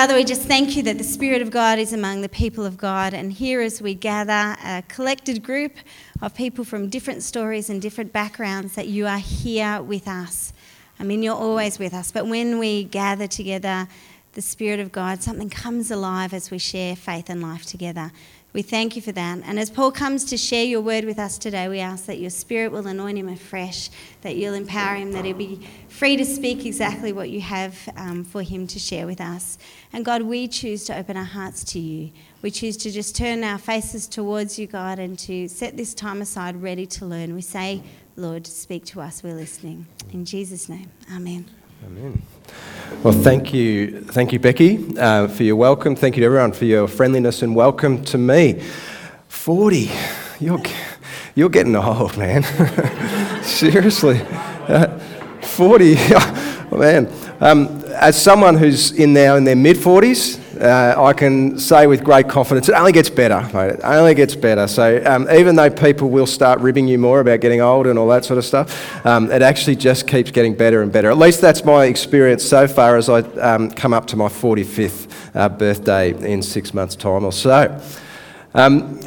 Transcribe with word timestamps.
Father, 0.00 0.14
we 0.14 0.24
just 0.24 0.44
thank 0.44 0.78
you 0.78 0.82
that 0.84 0.96
the 0.96 1.04
Spirit 1.04 1.42
of 1.42 1.50
God 1.50 1.78
is 1.78 1.92
among 1.92 2.22
the 2.22 2.28
people 2.30 2.64
of 2.64 2.78
God. 2.78 3.12
And 3.12 3.30
here, 3.30 3.60
as 3.60 3.82
we 3.82 3.94
gather 3.94 4.56
a 4.64 4.82
collected 4.88 5.42
group 5.42 5.76
of 6.22 6.34
people 6.34 6.64
from 6.64 6.88
different 6.88 7.22
stories 7.22 7.68
and 7.68 7.82
different 7.82 8.10
backgrounds, 8.10 8.76
that 8.76 8.88
you 8.88 9.06
are 9.06 9.18
here 9.18 9.82
with 9.82 10.08
us. 10.08 10.54
I 10.98 11.04
mean, 11.04 11.22
you're 11.22 11.34
always 11.34 11.78
with 11.78 11.92
us. 11.92 12.12
But 12.12 12.26
when 12.26 12.58
we 12.58 12.84
gather 12.84 13.26
together, 13.26 13.88
the 14.32 14.40
Spirit 14.40 14.80
of 14.80 14.90
God, 14.90 15.22
something 15.22 15.50
comes 15.50 15.90
alive 15.90 16.32
as 16.32 16.50
we 16.50 16.56
share 16.56 16.96
faith 16.96 17.28
and 17.28 17.42
life 17.42 17.66
together. 17.66 18.10
We 18.52 18.62
thank 18.62 18.96
you 18.96 19.02
for 19.02 19.12
that. 19.12 19.40
And 19.44 19.60
as 19.60 19.70
Paul 19.70 19.92
comes 19.92 20.24
to 20.24 20.36
share 20.36 20.64
your 20.64 20.80
word 20.80 21.04
with 21.04 21.20
us 21.20 21.38
today, 21.38 21.68
we 21.68 21.78
ask 21.78 22.06
that 22.06 22.18
your 22.18 22.30
spirit 22.30 22.72
will 22.72 22.86
anoint 22.86 23.16
him 23.16 23.28
afresh, 23.28 23.90
that 24.22 24.34
you'll 24.34 24.54
empower 24.54 24.96
him, 24.96 25.12
that 25.12 25.24
he'll 25.24 25.36
be 25.36 25.68
free 25.88 26.16
to 26.16 26.24
speak 26.24 26.66
exactly 26.66 27.12
what 27.12 27.30
you 27.30 27.40
have 27.40 27.88
um, 27.96 28.24
for 28.24 28.42
him 28.42 28.66
to 28.66 28.80
share 28.80 29.06
with 29.06 29.20
us. 29.20 29.56
And 29.92 30.04
God, 30.04 30.22
we 30.22 30.48
choose 30.48 30.84
to 30.86 30.98
open 30.98 31.16
our 31.16 31.22
hearts 31.22 31.62
to 31.64 31.78
you. 31.78 32.10
We 32.42 32.50
choose 32.50 32.76
to 32.78 32.90
just 32.90 33.14
turn 33.14 33.44
our 33.44 33.58
faces 33.58 34.08
towards 34.08 34.58
you, 34.58 34.66
God, 34.66 34.98
and 34.98 35.16
to 35.20 35.46
set 35.46 35.76
this 35.76 35.94
time 35.94 36.20
aside 36.20 36.60
ready 36.60 36.86
to 36.86 37.06
learn. 37.06 37.34
We 37.34 37.42
say, 37.42 37.82
Lord, 38.16 38.48
speak 38.48 38.84
to 38.86 39.00
us. 39.00 39.22
We're 39.22 39.34
listening. 39.34 39.86
In 40.12 40.24
Jesus' 40.24 40.68
name, 40.68 40.90
amen. 41.14 41.59
Amen. 41.86 42.20
Well, 43.02 43.14
thank 43.14 43.54
you, 43.54 44.02
thank 44.02 44.32
you, 44.32 44.38
Becky, 44.38 44.98
uh, 44.98 45.28
for 45.28 45.44
your 45.44 45.56
welcome. 45.56 45.96
Thank 45.96 46.16
you 46.16 46.20
to 46.20 46.26
everyone 46.26 46.52
for 46.52 46.64
your 46.66 46.86
friendliness 46.86 47.42
and 47.42 47.56
welcome 47.56 48.04
to 48.06 48.18
me. 48.18 48.62
Forty, 49.28 49.90
you're 50.40 50.60
you're 51.34 51.48
getting 51.48 51.74
old, 51.76 52.18
man. 52.18 52.42
Seriously, 53.42 54.20
uh, 54.68 54.98
oh, 56.70 56.76
man. 56.76 57.10
Um, 57.40 57.82
as 57.94 58.20
someone 58.20 58.56
who's 58.56 58.92
in 58.92 59.14
now 59.14 59.36
in 59.36 59.44
their 59.44 59.56
mid 59.56 59.78
forties, 59.78 60.39
uh, 60.60 60.94
I 60.98 61.12
can 61.12 61.58
say 61.58 61.86
with 61.86 62.04
great 62.04 62.28
confidence, 62.28 62.68
it 62.68 62.74
only 62.74 62.92
gets 62.92 63.08
better, 63.08 63.40
mate. 63.54 63.74
It 63.74 63.80
only 63.82 64.14
gets 64.14 64.34
better. 64.36 64.68
So 64.68 65.02
um, 65.06 65.28
even 65.30 65.56
though 65.56 65.70
people 65.70 66.10
will 66.10 66.26
start 66.26 66.60
ribbing 66.60 66.86
you 66.86 66.98
more 66.98 67.20
about 67.20 67.40
getting 67.40 67.60
old 67.60 67.86
and 67.86 67.98
all 67.98 68.08
that 68.08 68.24
sort 68.24 68.38
of 68.38 68.44
stuff, 68.44 69.06
um, 69.06 69.30
it 69.30 69.42
actually 69.42 69.76
just 69.76 70.06
keeps 70.06 70.30
getting 70.30 70.54
better 70.54 70.82
and 70.82 70.92
better. 70.92 71.10
At 71.10 71.18
least 71.18 71.40
that's 71.40 71.64
my 71.64 71.86
experience 71.86 72.44
so 72.44 72.68
far 72.68 72.96
as 72.96 73.08
I 73.08 73.20
um, 73.20 73.70
come 73.70 73.94
up 73.94 74.06
to 74.08 74.16
my 74.16 74.28
45th 74.28 75.10
uh, 75.34 75.48
birthday 75.48 76.10
in 76.30 76.42
six 76.42 76.74
months' 76.74 76.96
time 76.96 77.24
or 77.24 77.32
so. 77.32 77.80
Um, 78.54 79.00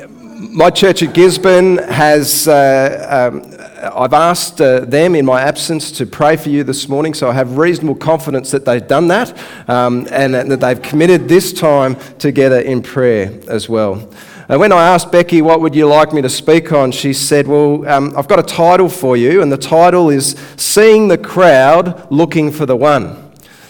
my 0.51 0.69
church 0.69 1.03
at 1.03 1.13
Gisborne 1.13 1.77
has, 1.77 2.47
uh, 2.47 3.31
um, 3.31 3.52
I've 3.83 4.13
asked 4.13 4.61
uh, 4.61 4.81
them 4.81 5.13
in 5.13 5.25
my 5.25 5.41
absence 5.41 5.91
to 5.93 6.05
pray 6.05 6.37
for 6.37 6.47
you 6.49 6.63
this 6.63 6.87
morning, 6.87 7.13
so 7.13 7.29
I 7.29 7.33
have 7.33 7.57
reasonable 7.57 7.95
confidence 7.95 8.49
that 8.51 8.63
they've 8.63 8.85
done 8.87 9.09
that 9.09 9.37
um, 9.67 10.07
and 10.09 10.33
that 10.33 10.61
they've 10.61 10.81
committed 10.81 11.27
this 11.27 11.51
time 11.51 11.97
together 12.17 12.59
in 12.59 12.81
prayer 12.81 13.37
as 13.49 13.67
well. 13.67 14.09
And 14.47 14.59
when 14.59 14.71
I 14.71 14.87
asked 14.87 15.11
Becky, 15.11 15.41
what 15.41 15.59
would 15.59 15.75
you 15.75 15.85
like 15.85 16.13
me 16.13 16.21
to 16.21 16.29
speak 16.29 16.71
on, 16.71 16.93
she 16.93 17.11
said, 17.11 17.45
Well, 17.45 17.85
um, 17.87 18.13
I've 18.15 18.27
got 18.27 18.39
a 18.39 18.43
title 18.43 18.87
for 18.87 19.17
you, 19.17 19.41
and 19.41 19.51
the 19.51 19.57
title 19.57 20.09
is 20.09 20.35
Seeing 20.55 21.09
the 21.09 21.17
Crowd 21.17 22.09
Looking 22.09 22.51
for 22.51 22.65
the 22.65 22.77
One 22.77 23.19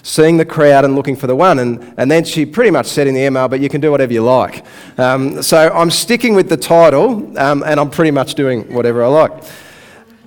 seeing 0.05 0.35
the 0.35 0.43
crowd 0.43 0.83
and 0.83 0.95
looking 0.95 1.15
for 1.15 1.27
the 1.27 1.35
one. 1.35 1.59
And, 1.59 1.93
and 1.95 2.11
then 2.11 2.25
she 2.25 2.45
pretty 2.45 2.71
much 2.71 2.87
said 2.87 3.07
in 3.07 3.13
the 3.13 3.21
email, 3.21 3.47
but 3.47 3.61
you 3.61 3.69
can 3.69 3.79
do 3.79 3.89
whatever 3.89 4.11
you 4.11 4.21
like. 4.21 4.65
Um, 4.97 5.41
so 5.41 5.71
I'm 5.73 5.89
sticking 5.89 6.35
with 6.35 6.49
the 6.49 6.57
title 6.57 7.39
um, 7.39 7.63
and 7.63 7.79
I'm 7.79 7.89
pretty 7.89 8.11
much 8.11 8.35
doing 8.35 8.71
whatever 8.73 9.01
I 9.01 9.07
like. 9.07 9.43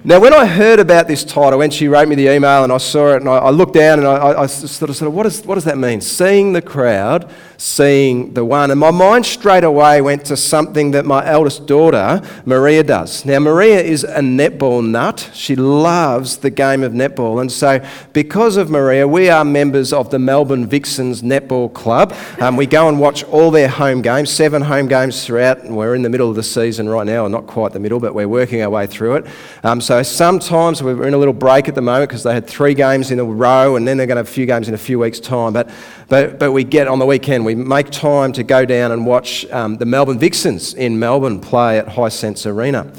Now, 0.07 0.21
when 0.21 0.33
I 0.33 0.47
heard 0.47 0.79
about 0.79 1.09
this 1.09 1.25
title, 1.25 1.59
when 1.59 1.73
she 1.73 1.89
wrote 1.89 2.07
me 2.07 2.15
the 2.15 2.33
email 2.33 2.62
and 2.62 2.73
I 2.73 2.79
saw 2.79 3.15
it, 3.15 3.23
and 3.23 3.29
I, 3.29 3.39
I 3.39 3.51
looked 3.51 3.75
down 3.75 3.99
and 3.99 4.07
I, 4.07 4.43
I 4.43 4.47
sort 4.47 4.89
of 4.89 4.95
said, 4.95 5.09
what, 5.09 5.27
is, 5.27 5.45
what 5.45 5.57
does 5.57 5.65
that 5.65 5.79
mean? 5.79 6.01
Seeing 6.01 6.53
the 6.53 6.62
crowd, 6.62 7.29
seeing 7.57 8.33
the 8.33 8.45
one. 8.45 8.71
And 8.71 8.79
my 8.79 8.93
mind 8.93 9.27
straight 9.27 9.65
away 9.65 10.01
went 10.01 10.25
to 10.27 10.37
something 10.37 10.93
that 10.93 11.07
my 11.07 11.27
eldest 11.27 11.67
daughter, 11.67 12.23
Maria, 12.45 12.84
does. 12.84 13.25
Now, 13.25 13.41
Maria 13.41 13.81
is 13.81 14.05
a 14.05 14.21
netball 14.21 14.87
nut. 14.87 15.28
She 15.34 15.56
loves 15.56 16.37
the 16.37 16.50
game 16.50 16.84
of 16.84 16.93
netball. 16.93 17.41
And 17.41 17.50
so, 17.50 17.84
because 18.12 18.56
of 18.56 18.71
Maria, 18.71 19.09
we 19.09 19.28
are 19.28 19.44
members 19.44 19.93
of 19.93 20.11
the 20.11 20.21
Melbourne 20.21 20.69
Vixens 20.69 21.23
Netball 21.23 21.75
Club. 21.75 22.15
Um, 22.41 22.56
we 22.56 22.67
go 22.67 22.88
and 22.88 23.00
watch 23.00 23.25
all 23.25 23.50
their 23.50 23.67
home 23.67 24.03
games, 24.03 24.31
seven 24.31 24.62
home 24.62 24.87
games 24.87 25.27
throughout. 25.27 25.65
And 25.65 25.77
we're 25.77 25.97
in 25.97 26.03
the 26.03 26.11
middle 26.11 26.31
of 26.31 26.37
the 26.37 26.44
season 26.44 26.88
right 26.88 27.06
now, 27.06 27.27
not 27.27 27.49
quite 27.49 27.73
the 27.73 27.81
middle, 27.81 27.99
but 27.99 28.15
we're 28.15 28.28
working 28.28 28.62
our 28.62 28.71
way 28.71 28.87
through 28.87 29.17
it. 29.17 29.27
Um, 29.65 29.81
so, 29.81 29.96
sometimes 30.03 30.83
we're 30.83 31.07
in 31.07 31.15
a 31.15 31.19
little 31.19 31.34
break 31.34 31.69
at 31.69 31.75
the 31.75 31.81
moment 31.81 32.09
because 32.09 32.23
they 32.23 32.34
had 32.34 32.47
three 32.47 32.75
games 32.75 33.11
in 33.11 33.19
a 33.19 33.25
row 33.25 33.77
and 33.77 33.87
then 33.87 33.97
they're 33.97 34.07
going 34.07 34.17
to 34.17 34.21
have 34.21 34.29
a 34.29 34.33
few 34.33 34.47
games 34.47 34.69
in 34.69 34.75
a 34.75 34.79
few 34.79 34.99
weeks' 34.99 35.21
time. 35.21 35.53
But, 35.53 35.71
but, 36.09 36.39
but 36.39 36.53
we 36.53 36.65
get 36.65 36.89
on 36.89 36.99
the 36.99 37.07
weekend, 37.07 37.45
we 37.45 37.55
make 37.55 37.91
time 37.91 38.33
to 38.33 38.43
go 38.43 38.65
down 38.65 38.93
and 38.93 39.06
watch 39.06 39.45
um, 39.51 39.77
the 39.77 39.87
Melbourne 39.87 40.19
Vixens 40.19 40.75
in 40.75 40.99
Melbourne 40.99 41.41
play 41.41 41.79
at 41.79 41.87
Hisense 41.87 42.47
Arena. 42.47 42.93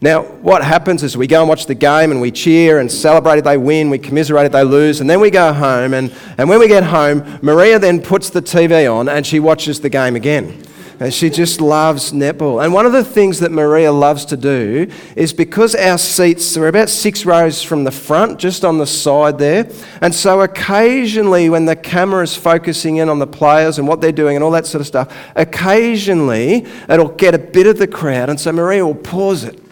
Now, 0.00 0.24
what 0.24 0.62
happens 0.62 1.02
is 1.02 1.16
we 1.16 1.26
go 1.26 1.40
and 1.40 1.48
watch 1.48 1.66
the 1.66 1.74
game 1.74 2.10
and 2.10 2.20
we 2.20 2.30
cheer 2.30 2.80
and 2.80 2.92
celebrate 2.92 3.38
if 3.38 3.44
they 3.44 3.56
win, 3.56 3.88
we 3.88 3.98
commiserate 3.98 4.44
if 4.44 4.52
they 4.52 4.62
lose, 4.62 5.00
and 5.00 5.08
then 5.08 5.20
we 5.20 5.30
go 5.30 5.52
home. 5.52 5.94
And, 5.94 6.14
and 6.36 6.50
when 6.50 6.58
we 6.58 6.68
get 6.68 6.84
home, 6.84 7.38
Maria 7.40 7.78
then 7.78 8.02
puts 8.02 8.28
the 8.28 8.42
TV 8.42 8.92
on 8.92 9.08
and 9.08 9.26
she 9.26 9.40
watches 9.40 9.80
the 9.80 9.88
game 9.88 10.14
again. 10.14 10.62
And 10.98 11.12
she 11.12 11.28
just 11.28 11.60
loves 11.60 12.12
netball. 12.12 12.64
And 12.64 12.72
one 12.72 12.86
of 12.86 12.92
the 12.92 13.04
things 13.04 13.40
that 13.40 13.52
Maria 13.52 13.92
loves 13.92 14.24
to 14.26 14.36
do 14.36 14.90
is 15.14 15.32
because 15.32 15.74
our 15.74 15.98
seats 15.98 16.56
are 16.56 16.68
about 16.68 16.88
six 16.88 17.26
rows 17.26 17.62
from 17.62 17.84
the 17.84 17.90
front, 17.90 18.38
just 18.38 18.64
on 18.64 18.78
the 18.78 18.86
side 18.86 19.38
there. 19.38 19.70
And 20.00 20.14
so 20.14 20.40
occasionally, 20.40 21.50
when 21.50 21.66
the 21.66 21.76
camera 21.76 22.22
is 22.22 22.34
focusing 22.34 22.96
in 22.96 23.10
on 23.10 23.18
the 23.18 23.26
players 23.26 23.78
and 23.78 23.86
what 23.86 24.00
they're 24.00 24.12
doing 24.12 24.36
and 24.36 24.44
all 24.44 24.52
that 24.52 24.66
sort 24.66 24.80
of 24.80 24.86
stuff, 24.86 25.14
occasionally 25.34 26.66
it'll 26.88 27.08
get 27.08 27.34
a 27.34 27.38
bit 27.38 27.66
of 27.66 27.76
the 27.78 27.86
crowd. 27.86 28.30
And 28.30 28.40
so 28.40 28.50
Maria 28.52 28.86
will 28.86 28.94
pause 28.94 29.44
it 29.44 29.65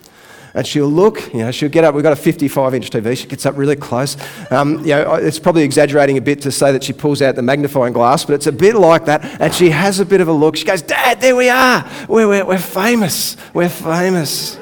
and 0.55 0.65
she'll 0.65 0.89
look, 0.89 1.33
you 1.35 1.41
know, 1.41 1.51
she'll 1.51 1.69
get 1.69 1.83
up. 1.83 1.95
We've 1.95 2.05
got 2.05 2.13
a 2.13 2.17
55 2.17 2.75
inch 2.75 2.91
TV. 2.91 3.17
She 3.17 3.27
gets 3.27 3.45
up 3.45 3.57
really 3.57 3.75
close. 3.75 4.17
Um, 4.53 4.79
you 4.81 4.91
know, 4.91 5.15
it's 5.15 5.41
probably 5.41 5.65
exaggerating 5.65 6.17
a 6.17 6.21
bit 6.21 6.41
to 6.43 6.53
say 6.53 6.71
that 6.71 6.85
she 6.85 6.93
pulls 6.93 7.21
out 7.21 7.35
the 7.35 7.43
magnifying 7.43 7.93
glass, 7.93 8.25
but 8.25 8.35
it's 8.35 8.47
a 8.47 8.53
bit 8.53 8.77
like 8.77 9.05
that. 9.07 9.41
And 9.41 9.53
she 9.53 9.71
has 9.71 9.99
a 9.99 10.05
bit 10.05 10.21
of 10.21 10.29
a 10.29 10.33
look. 10.33 10.57
She 10.57 10.65
goes, 10.65 10.81
Dad, 10.81 11.21
there 11.21 11.35
we 11.35 11.49
are. 11.49 11.89
We're, 12.09 12.29
we're, 12.29 12.45
we're 12.45 12.59
famous. 12.59 13.37
We're 13.53 13.69
famous. 13.69 14.59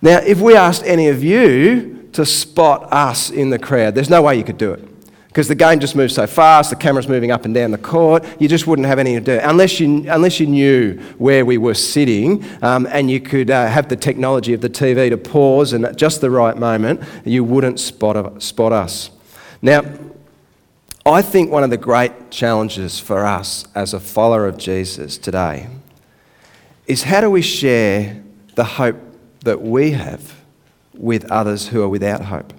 Now, 0.00 0.18
if 0.18 0.40
we 0.40 0.54
asked 0.54 0.84
any 0.84 1.08
of 1.08 1.22
you 1.22 2.08
to 2.12 2.24
spot 2.24 2.90
us 2.92 3.30
in 3.30 3.50
the 3.50 3.58
crowd, 3.58 3.94
there's 3.94 4.10
no 4.10 4.22
way 4.22 4.36
you 4.36 4.44
could 4.44 4.58
do 4.58 4.72
it 4.72 4.97
because 5.28 5.46
the 5.46 5.54
game 5.54 5.78
just 5.78 5.94
moves 5.94 6.14
so 6.14 6.26
fast, 6.26 6.70
the 6.70 6.76
camera's 6.76 7.06
moving 7.06 7.30
up 7.30 7.44
and 7.44 7.54
down 7.54 7.70
the 7.70 7.78
court, 7.78 8.24
you 8.40 8.48
just 8.48 8.66
wouldn't 8.66 8.88
have 8.88 8.98
anything 8.98 9.22
to 9.24 9.38
do 9.38 9.46
unless 9.46 9.78
you, 9.78 10.10
unless 10.10 10.40
you 10.40 10.46
knew 10.46 10.94
where 11.18 11.44
we 11.44 11.58
were 11.58 11.74
sitting 11.74 12.44
um, 12.62 12.88
and 12.90 13.10
you 13.10 13.20
could 13.20 13.50
uh, 13.50 13.66
have 13.66 13.88
the 13.88 13.96
technology 13.96 14.54
of 14.54 14.62
the 14.62 14.70
TV 14.70 15.10
to 15.10 15.18
pause 15.18 15.72
and 15.72 15.84
at 15.84 15.96
just 15.96 16.20
the 16.22 16.30
right 16.30 16.56
moment, 16.56 17.02
you 17.24 17.44
wouldn't 17.44 17.78
spot, 17.78 18.42
spot 18.42 18.72
us. 18.72 19.10
Now, 19.60 19.82
I 21.04 21.22
think 21.22 21.50
one 21.50 21.62
of 21.62 21.70
the 21.70 21.76
great 21.76 22.30
challenges 22.30 22.98
for 22.98 23.24
us 23.24 23.66
as 23.74 23.94
a 23.94 24.00
follower 24.00 24.46
of 24.46 24.58
Jesus 24.58 25.18
today 25.18 25.68
is 26.86 27.02
how 27.02 27.20
do 27.20 27.30
we 27.30 27.42
share 27.42 28.22
the 28.54 28.64
hope 28.64 28.96
that 29.44 29.60
we 29.60 29.92
have 29.92 30.34
with 30.94 31.30
others 31.30 31.68
who 31.68 31.82
are 31.82 31.88
without 31.88 32.24
hope? 32.24 32.52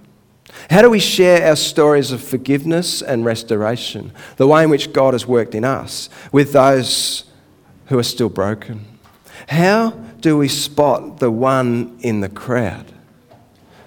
How 0.70 0.82
do 0.82 0.90
we 0.90 1.00
share 1.00 1.48
our 1.48 1.56
stories 1.56 2.12
of 2.12 2.24
forgiveness 2.24 3.02
and 3.02 3.26
restoration, 3.26 4.12
the 4.38 4.48
way 4.48 4.64
in 4.64 4.70
which 4.70 4.94
God 4.94 5.14
has 5.14 5.26
worked 5.26 5.56
in 5.56 5.64
us, 5.66 6.10
with 6.32 6.52
those 6.52 7.24
who 7.88 7.98
are 7.98 8.04
still 8.04 8.30
broken? 8.30 8.86
How 9.48 9.92
do 10.22 10.38
we 10.38 10.48
spot 10.48 11.20
the 11.20 11.32
one 11.32 11.98
in 12.02 12.22
the 12.22 12.30
crowd 12.30 12.92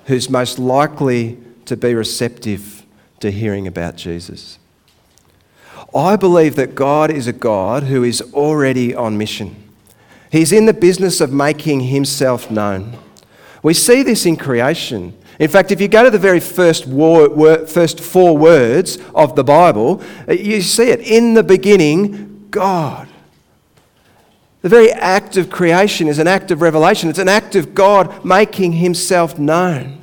who's 0.06 0.28
most 0.28 0.58
likely 0.58 1.38
to 1.66 1.76
be 1.76 1.94
receptive 1.94 2.84
to 3.20 3.30
hearing 3.30 3.66
about 3.66 3.96
Jesus? 3.96 4.58
I 5.94 6.16
believe 6.16 6.56
that 6.56 6.74
God 6.74 7.10
is 7.10 7.26
a 7.26 7.32
God 7.32 7.84
who 7.84 8.02
is 8.02 8.22
already 8.32 8.94
on 8.94 9.18
mission. 9.18 9.56
He's 10.30 10.52
in 10.52 10.64
the 10.64 10.72
business 10.72 11.20
of 11.20 11.32
making 11.32 11.80
himself 11.80 12.50
known. 12.50 12.96
We 13.62 13.74
see 13.74 14.02
this 14.02 14.24
in 14.24 14.36
creation. 14.36 15.16
In 15.38 15.48
fact, 15.48 15.72
if 15.72 15.80
you 15.80 15.88
go 15.88 16.04
to 16.04 16.10
the 16.10 16.18
very 16.18 16.40
first, 16.40 16.86
war, 16.86 17.66
first 17.66 18.00
four 18.00 18.36
words 18.36 18.98
of 19.14 19.34
the 19.34 19.44
Bible, 19.44 20.02
uh, 20.28 20.32
you 20.32 20.60
see 20.60 20.90
it. 20.90 21.00
In 21.00 21.34
the 21.34 21.42
beginning, 21.42 22.48
God. 22.50 23.08
The 24.60 24.68
very 24.68 24.92
act 24.92 25.36
of 25.36 25.50
creation 25.50 26.06
is 26.06 26.18
an 26.18 26.28
act 26.28 26.50
of 26.50 26.62
revelation, 26.62 27.10
it's 27.10 27.18
an 27.18 27.28
act 27.28 27.56
of 27.56 27.74
God 27.74 28.24
making 28.24 28.72
himself 28.72 29.38
known. 29.38 29.98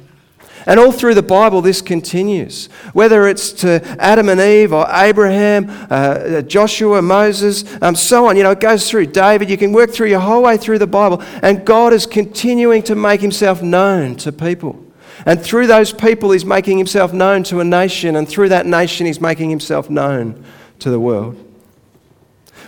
And 0.65 0.79
all 0.79 0.91
through 0.91 1.13
the 1.13 1.23
Bible, 1.23 1.61
this 1.61 1.81
continues. 1.81 2.67
Whether 2.91 3.27
it's 3.27 3.53
to 3.53 3.81
Adam 3.97 4.27
and 4.27 4.41
Eve 4.41 4.73
or 4.73 4.85
Abraham, 4.91 5.67
uh, 5.89 6.41
Joshua, 6.41 7.01
Moses, 7.01 7.63
um, 7.81 7.95
so 7.95 8.27
on, 8.27 8.35
you 8.35 8.43
know, 8.43 8.51
it 8.51 8.59
goes 8.59 8.89
through 8.89 9.07
David. 9.07 9.49
You 9.49 9.57
can 9.57 9.71
work 9.71 9.91
through 9.91 10.09
your 10.09 10.19
whole 10.19 10.43
way 10.43 10.57
through 10.57 10.79
the 10.79 10.87
Bible, 10.87 11.23
and 11.41 11.65
God 11.65 11.93
is 11.93 12.05
continuing 12.05 12.83
to 12.83 12.95
make 12.95 13.21
himself 13.21 13.63
known 13.63 14.15
to 14.17 14.31
people. 14.31 14.85
And 15.25 15.41
through 15.41 15.67
those 15.67 15.91
people, 15.91 16.31
he's 16.31 16.45
making 16.45 16.77
himself 16.77 17.13
known 17.13 17.43
to 17.43 17.59
a 17.59 17.63
nation, 17.63 18.15
and 18.15 18.27
through 18.27 18.49
that 18.49 18.65
nation, 18.65 19.05
he's 19.05 19.21
making 19.21 19.49
himself 19.49 19.89
known 19.89 20.43
to 20.79 20.89
the 20.89 20.99
world. 20.99 21.37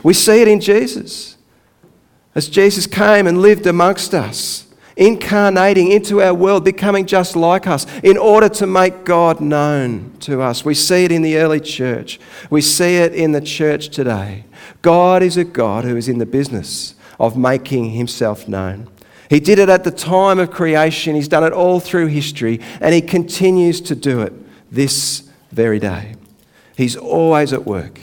We 0.04 0.14
see 0.14 0.42
it 0.42 0.48
in 0.48 0.60
Jesus. 0.60 1.38
As 2.34 2.48
Jesus 2.50 2.88
came 2.88 3.28
and 3.28 3.42
lived 3.42 3.66
amongst 3.68 4.14
us, 4.14 4.68
incarnating 4.96 5.92
into 5.92 6.22
our 6.22 6.34
world, 6.34 6.64
becoming 6.64 7.06
just 7.06 7.36
like 7.36 7.68
us, 7.68 7.86
in 8.02 8.18
order 8.18 8.50
to 8.50 8.68
make 8.68 9.04
God 9.04 9.42
known 9.42 10.16
to 10.22 10.42
us. 10.42 10.64
We 10.64 10.74
see 10.74 11.06
it 11.06 11.12
in 11.12 11.22
the 11.22 11.38
early 11.38 11.60
church, 11.60 12.20
we 12.50 12.62
see 12.62 12.98
it 12.98 13.14
in 13.14 13.32
the 13.32 13.42
church 13.42 13.90
today. 13.90 14.46
God 14.82 15.24
is 15.24 15.38
a 15.38 15.44
God 15.44 15.86
who 15.86 15.96
is 15.96 16.08
in 16.08 16.18
the 16.18 16.26
business 16.26 16.96
of 17.20 17.38
making 17.38 17.92
himself 17.92 18.48
known. 18.48 18.90
He 19.32 19.40
did 19.40 19.60
it 19.60 19.70
at 19.70 19.86
the 19.86 19.92
time 19.92 20.40
of 20.40 20.52
creation, 20.52 21.16
He's 21.16 21.30
done 21.30 21.46
it 21.46 21.54
all 21.54 21.80
through 21.80 22.08
history, 22.08 22.60
and 22.82 22.94
He 22.94 23.00
continues 23.00 23.80
to 23.80 23.96
do 23.96 24.20
it 24.20 24.34
this 24.70 25.30
very 25.54 25.80
day. 25.80 26.16
He's 26.76 26.98
always 26.98 27.54
at 27.54 27.66
work, 27.66 28.02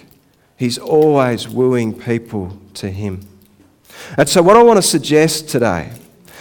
He's 0.56 0.78
always 0.78 1.46
wooing 1.46 1.92
people 1.92 2.58
to 2.72 2.90
Him. 2.90 3.28
And 4.16 4.26
so, 4.26 4.40
what 4.40 4.56
I 4.56 4.62
want 4.62 4.78
to 4.78 4.82
suggest 4.82 5.50
today 5.50 5.92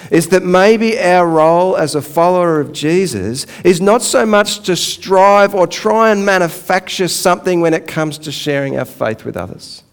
is 0.09 0.29
that 0.29 0.43
maybe 0.43 0.97
our 0.97 1.27
role 1.27 1.75
as 1.75 1.93
a 1.93 2.01
follower 2.01 2.61
of 2.61 2.71
Jesus 2.71 3.45
is 3.65 3.81
not 3.81 4.01
so 4.01 4.25
much 4.25 4.61
to 4.61 4.77
strive 4.77 5.53
or 5.53 5.67
try 5.67 6.11
and 6.11 6.25
manufacture 6.25 7.09
something 7.09 7.59
when 7.59 7.73
it 7.73 7.87
comes 7.87 8.17
to 8.19 8.31
sharing 8.31 8.79
our 8.79 8.85
faith 8.85 9.25
with 9.25 9.35
others. 9.35 9.83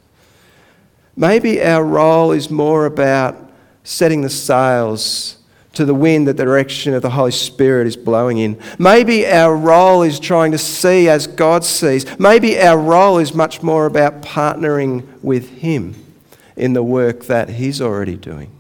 Maybe 1.17 1.61
our 1.61 1.83
role 1.83 2.31
is 2.31 2.49
more 2.49 2.87
about 2.87 3.44
setting 3.85 4.23
the 4.23 4.31
sails 4.31 5.37
to 5.75 5.85
the 5.85 5.95
wind 5.95 6.27
that 6.27 6.37
the 6.37 6.45
direction 6.45 6.95
of 6.95 7.03
the 7.03 7.11
Holy 7.11 7.31
Spirit 7.31 7.87
is 7.87 7.97
blowing 7.97 8.39
in. 8.39 8.59
Maybe 8.79 9.27
our 9.27 9.57
role 9.57 10.03
is 10.03 10.19
trying 10.19 10.53
to 10.53 10.59
see 10.59 11.09
as 11.09 11.27
God 11.27 11.65
sees. 11.65 12.19
Maybe 12.19 12.59
our 12.59 12.79
role 12.79 13.19
is 13.19 13.35
much 13.35 13.63
more 13.63 13.87
about 13.87 14.23
partnering 14.23 15.07
with 15.23 15.51
Him 15.59 15.95
in 16.57 16.73
the 16.73 16.83
work 16.83 17.25
that 17.25 17.51
He's 17.51 17.81
already 17.81 18.17
doing. 18.17 18.51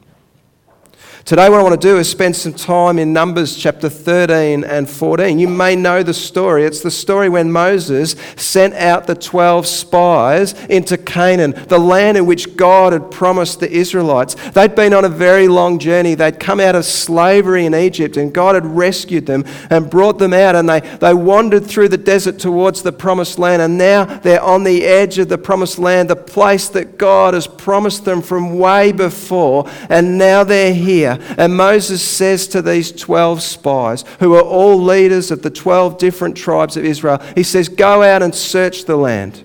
Today, 1.24 1.48
what 1.48 1.58
I 1.58 1.62
want 1.62 1.80
to 1.80 1.88
do 1.88 1.96
is 1.96 2.10
spend 2.10 2.36
some 2.36 2.52
time 2.52 2.98
in 2.98 3.14
Numbers 3.14 3.56
chapter 3.56 3.88
13 3.88 4.62
and 4.62 4.86
14. 4.86 5.38
You 5.38 5.48
may 5.48 5.74
know 5.74 6.02
the 6.02 6.12
story. 6.12 6.64
It's 6.64 6.82
the 6.82 6.90
story 6.90 7.30
when 7.30 7.50
Moses 7.50 8.14
sent 8.36 8.74
out 8.74 9.06
the 9.06 9.14
12 9.14 9.66
spies 9.66 10.52
into 10.66 10.98
Canaan, 10.98 11.54
the 11.68 11.78
land 11.78 12.18
in 12.18 12.26
which 12.26 12.58
God 12.58 12.92
had 12.92 13.10
promised 13.10 13.60
the 13.60 13.72
Israelites. 13.72 14.34
They'd 14.50 14.74
been 14.74 14.92
on 14.92 15.06
a 15.06 15.08
very 15.08 15.48
long 15.48 15.78
journey. 15.78 16.14
They'd 16.14 16.38
come 16.38 16.60
out 16.60 16.74
of 16.74 16.84
slavery 16.84 17.64
in 17.64 17.74
Egypt, 17.74 18.18
and 18.18 18.30
God 18.30 18.54
had 18.54 18.66
rescued 18.66 19.24
them 19.24 19.46
and 19.70 19.88
brought 19.88 20.18
them 20.18 20.34
out. 20.34 20.54
And 20.54 20.68
they, 20.68 20.80
they 20.80 21.14
wandered 21.14 21.64
through 21.64 21.88
the 21.88 21.96
desert 21.96 22.38
towards 22.38 22.82
the 22.82 22.92
promised 22.92 23.38
land. 23.38 23.62
And 23.62 23.78
now 23.78 24.04
they're 24.04 24.42
on 24.42 24.62
the 24.62 24.84
edge 24.84 25.18
of 25.18 25.30
the 25.30 25.38
promised 25.38 25.78
land, 25.78 26.10
the 26.10 26.16
place 26.16 26.68
that 26.68 26.98
God 26.98 27.32
has 27.32 27.46
promised 27.46 28.04
them 28.04 28.20
from 28.20 28.58
way 28.58 28.92
before. 28.92 29.66
And 29.88 30.18
now 30.18 30.44
they're 30.44 30.74
here. 30.74 31.13
And 31.38 31.56
Moses 31.56 32.02
says 32.02 32.46
to 32.48 32.62
these 32.62 32.92
12 32.92 33.42
spies, 33.42 34.04
who 34.20 34.34
are 34.34 34.42
all 34.42 34.82
leaders 34.82 35.30
of 35.30 35.42
the 35.42 35.50
12 35.50 35.98
different 35.98 36.36
tribes 36.36 36.76
of 36.76 36.84
Israel, 36.84 37.22
he 37.34 37.42
says, 37.42 37.68
Go 37.68 38.02
out 38.02 38.22
and 38.22 38.34
search 38.34 38.84
the 38.84 38.96
land. 38.96 39.42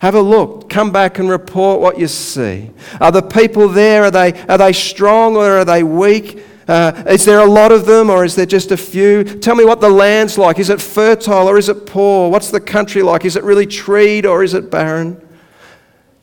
Have 0.00 0.14
a 0.14 0.20
look. 0.20 0.70
Come 0.70 0.92
back 0.92 1.18
and 1.18 1.28
report 1.28 1.80
what 1.80 1.98
you 1.98 2.06
see. 2.06 2.70
Are 3.00 3.10
the 3.10 3.22
people 3.22 3.68
there, 3.68 4.04
are 4.04 4.10
they, 4.10 4.40
are 4.42 4.58
they 4.58 4.72
strong 4.72 5.36
or 5.36 5.58
are 5.58 5.64
they 5.64 5.82
weak? 5.82 6.44
Uh, 6.68 7.02
is 7.06 7.24
there 7.24 7.40
a 7.40 7.46
lot 7.46 7.72
of 7.72 7.86
them 7.86 8.10
or 8.10 8.24
is 8.24 8.36
there 8.36 8.46
just 8.46 8.70
a 8.70 8.76
few? 8.76 9.24
Tell 9.24 9.56
me 9.56 9.64
what 9.64 9.80
the 9.80 9.88
land's 9.88 10.38
like. 10.38 10.58
Is 10.58 10.70
it 10.70 10.80
fertile 10.80 11.48
or 11.48 11.58
is 11.58 11.68
it 11.68 11.86
poor? 11.86 12.30
What's 12.30 12.50
the 12.50 12.60
country 12.60 13.02
like? 13.02 13.24
Is 13.24 13.36
it 13.36 13.42
really 13.42 13.66
treed 13.66 14.26
or 14.26 14.44
is 14.44 14.54
it 14.54 14.70
barren? 14.70 15.20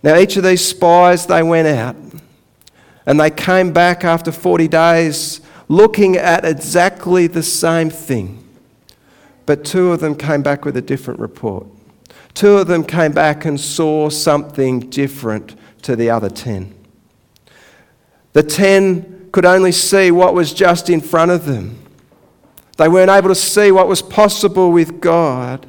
Now, 0.03 0.17
each 0.17 0.37
of 0.37 0.43
these 0.43 0.63
spies, 0.63 1.25
they 1.25 1.41
went 1.41 1.67
out 1.67 2.04
and 3.05 3.19
they 3.19 3.29
came 3.29 3.71
back 3.71 4.03
after 4.03 4.31
40 4.31 4.67
days 4.67 5.41
looking 5.67 6.15
at 6.15 6.45
exactly 6.45 7.27
the 7.27 7.43
same 7.43 7.89
thing. 7.89 8.41
But 9.45 9.63
two 9.63 9.91
of 9.91 9.99
them 9.99 10.15
came 10.15 10.41
back 10.41 10.65
with 10.65 10.75
a 10.77 10.81
different 10.81 11.19
report. 11.19 11.67
Two 12.33 12.57
of 12.57 12.67
them 12.67 12.83
came 12.83 13.11
back 13.11 13.45
and 13.45 13.59
saw 13.59 14.09
something 14.09 14.81
different 14.89 15.55
to 15.83 15.95
the 15.95 16.09
other 16.09 16.29
10. 16.29 16.73
The 18.33 18.43
10 18.43 19.29
could 19.31 19.45
only 19.45 19.71
see 19.71 20.11
what 20.11 20.33
was 20.33 20.53
just 20.53 20.89
in 20.89 20.99
front 20.99 21.31
of 21.31 21.45
them. 21.45 21.81
They 22.77 22.89
weren't 22.89 23.09
able 23.09 23.29
to 23.29 23.35
see 23.35 23.71
what 23.71 23.87
was 23.87 24.01
possible 24.01 24.71
with 24.71 24.99
God. 24.99 25.65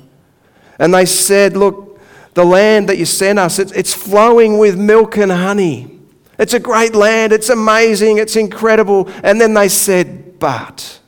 And 0.78 0.92
they 0.92 1.06
said, 1.06 1.56
Look, 1.56 2.00
the 2.34 2.44
land 2.44 2.88
that 2.88 2.98
you 2.98 3.04
sent 3.04 3.38
us, 3.38 3.58
it's 3.58 3.94
flowing 3.94 4.58
with 4.58 4.76
milk 4.76 5.16
and 5.16 5.30
honey. 5.30 5.95
It's 6.38 6.54
a 6.54 6.60
great 6.60 6.94
land, 6.94 7.32
it's 7.32 7.48
amazing, 7.48 8.18
it's 8.18 8.36
incredible. 8.36 9.08
And 9.22 9.40
then 9.40 9.54
they 9.54 9.68
said, 9.68 10.38
But, 10.38 11.00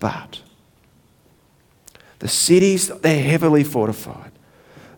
but, 0.00 0.40
the 2.18 2.28
cities, 2.28 2.88
they're 2.88 3.22
heavily 3.22 3.64
fortified. 3.64 4.32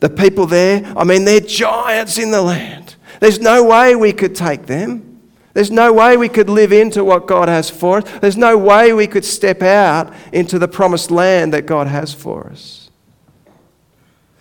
The 0.00 0.10
people 0.10 0.46
there, 0.46 0.92
I 0.96 1.04
mean, 1.04 1.24
they're 1.24 1.40
giants 1.40 2.18
in 2.18 2.30
the 2.30 2.42
land. 2.42 2.96
There's 3.20 3.40
no 3.40 3.64
way 3.64 3.96
we 3.96 4.12
could 4.12 4.34
take 4.34 4.66
them. 4.66 5.14
There's 5.54 5.70
no 5.70 5.92
way 5.92 6.16
we 6.16 6.28
could 6.28 6.50
live 6.50 6.72
into 6.72 7.04
what 7.04 7.26
God 7.26 7.48
has 7.48 7.70
for 7.70 7.98
us. 7.98 8.18
There's 8.20 8.36
no 8.36 8.58
way 8.58 8.92
we 8.92 9.06
could 9.06 9.24
step 9.24 9.62
out 9.62 10.12
into 10.32 10.58
the 10.58 10.66
promised 10.66 11.10
land 11.10 11.54
that 11.54 11.64
God 11.64 11.86
has 11.86 12.12
for 12.12 12.48
us. 12.48 12.90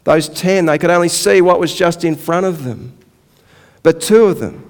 Those 0.03 0.27
10, 0.27 0.65
they 0.65 0.77
could 0.77 0.89
only 0.89 1.09
see 1.09 1.39
what 1.39 1.59
was 1.59 1.74
just 1.74 2.03
in 2.03 2.15
front 2.15 2.45
of 2.45 2.63
them. 2.63 2.97
But 3.83 4.01
two 4.01 4.25
of 4.25 4.39
them, 4.39 4.69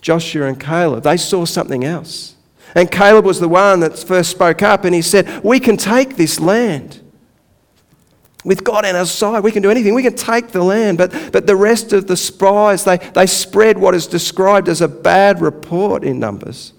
Joshua 0.00 0.46
and 0.46 0.58
Caleb, 0.58 1.04
they 1.04 1.18
saw 1.18 1.44
something 1.44 1.84
else. 1.84 2.34
And 2.74 2.90
Caleb 2.90 3.24
was 3.24 3.40
the 3.40 3.48
one 3.48 3.80
that 3.80 3.98
first 3.98 4.30
spoke 4.30 4.62
up 4.62 4.84
and 4.84 4.94
he 4.94 5.02
said, 5.02 5.42
We 5.44 5.60
can 5.60 5.76
take 5.76 6.16
this 6.16 6.40
land. 6.40 7.00
With 8.42 8.64
God 8.64 8.86
on 8.86 8.96
our 8.96 9.04
side, 9.04 9.44
we 9.44 9.52
can 9.52 9.62
do 9.62 9.70
anything. 9.70 9.94
We 9.94 10.02
can 10.02 10.16
take 10.16 10.48
the 10.48 10.62
land. 10.62 10.96
But, 10.96 11.12
but 11.30 11.46
the 11.46 11.56
rest 11.56 11.92
of 11.92 12.06
the 12.06 12.16
spies, 12.16 12.84
they, 12.84 12.96
they 12.96 13.26
spread 13.26 13.76
what 13.76 13.94
is 13.94 14.06
described 14.06 14.68
as 14.68 14.80
a 14.80 14.88
bad 14.88 15.42
report 15.42 16.04
in 16.04 16.18
Numbers. 16.18 16.72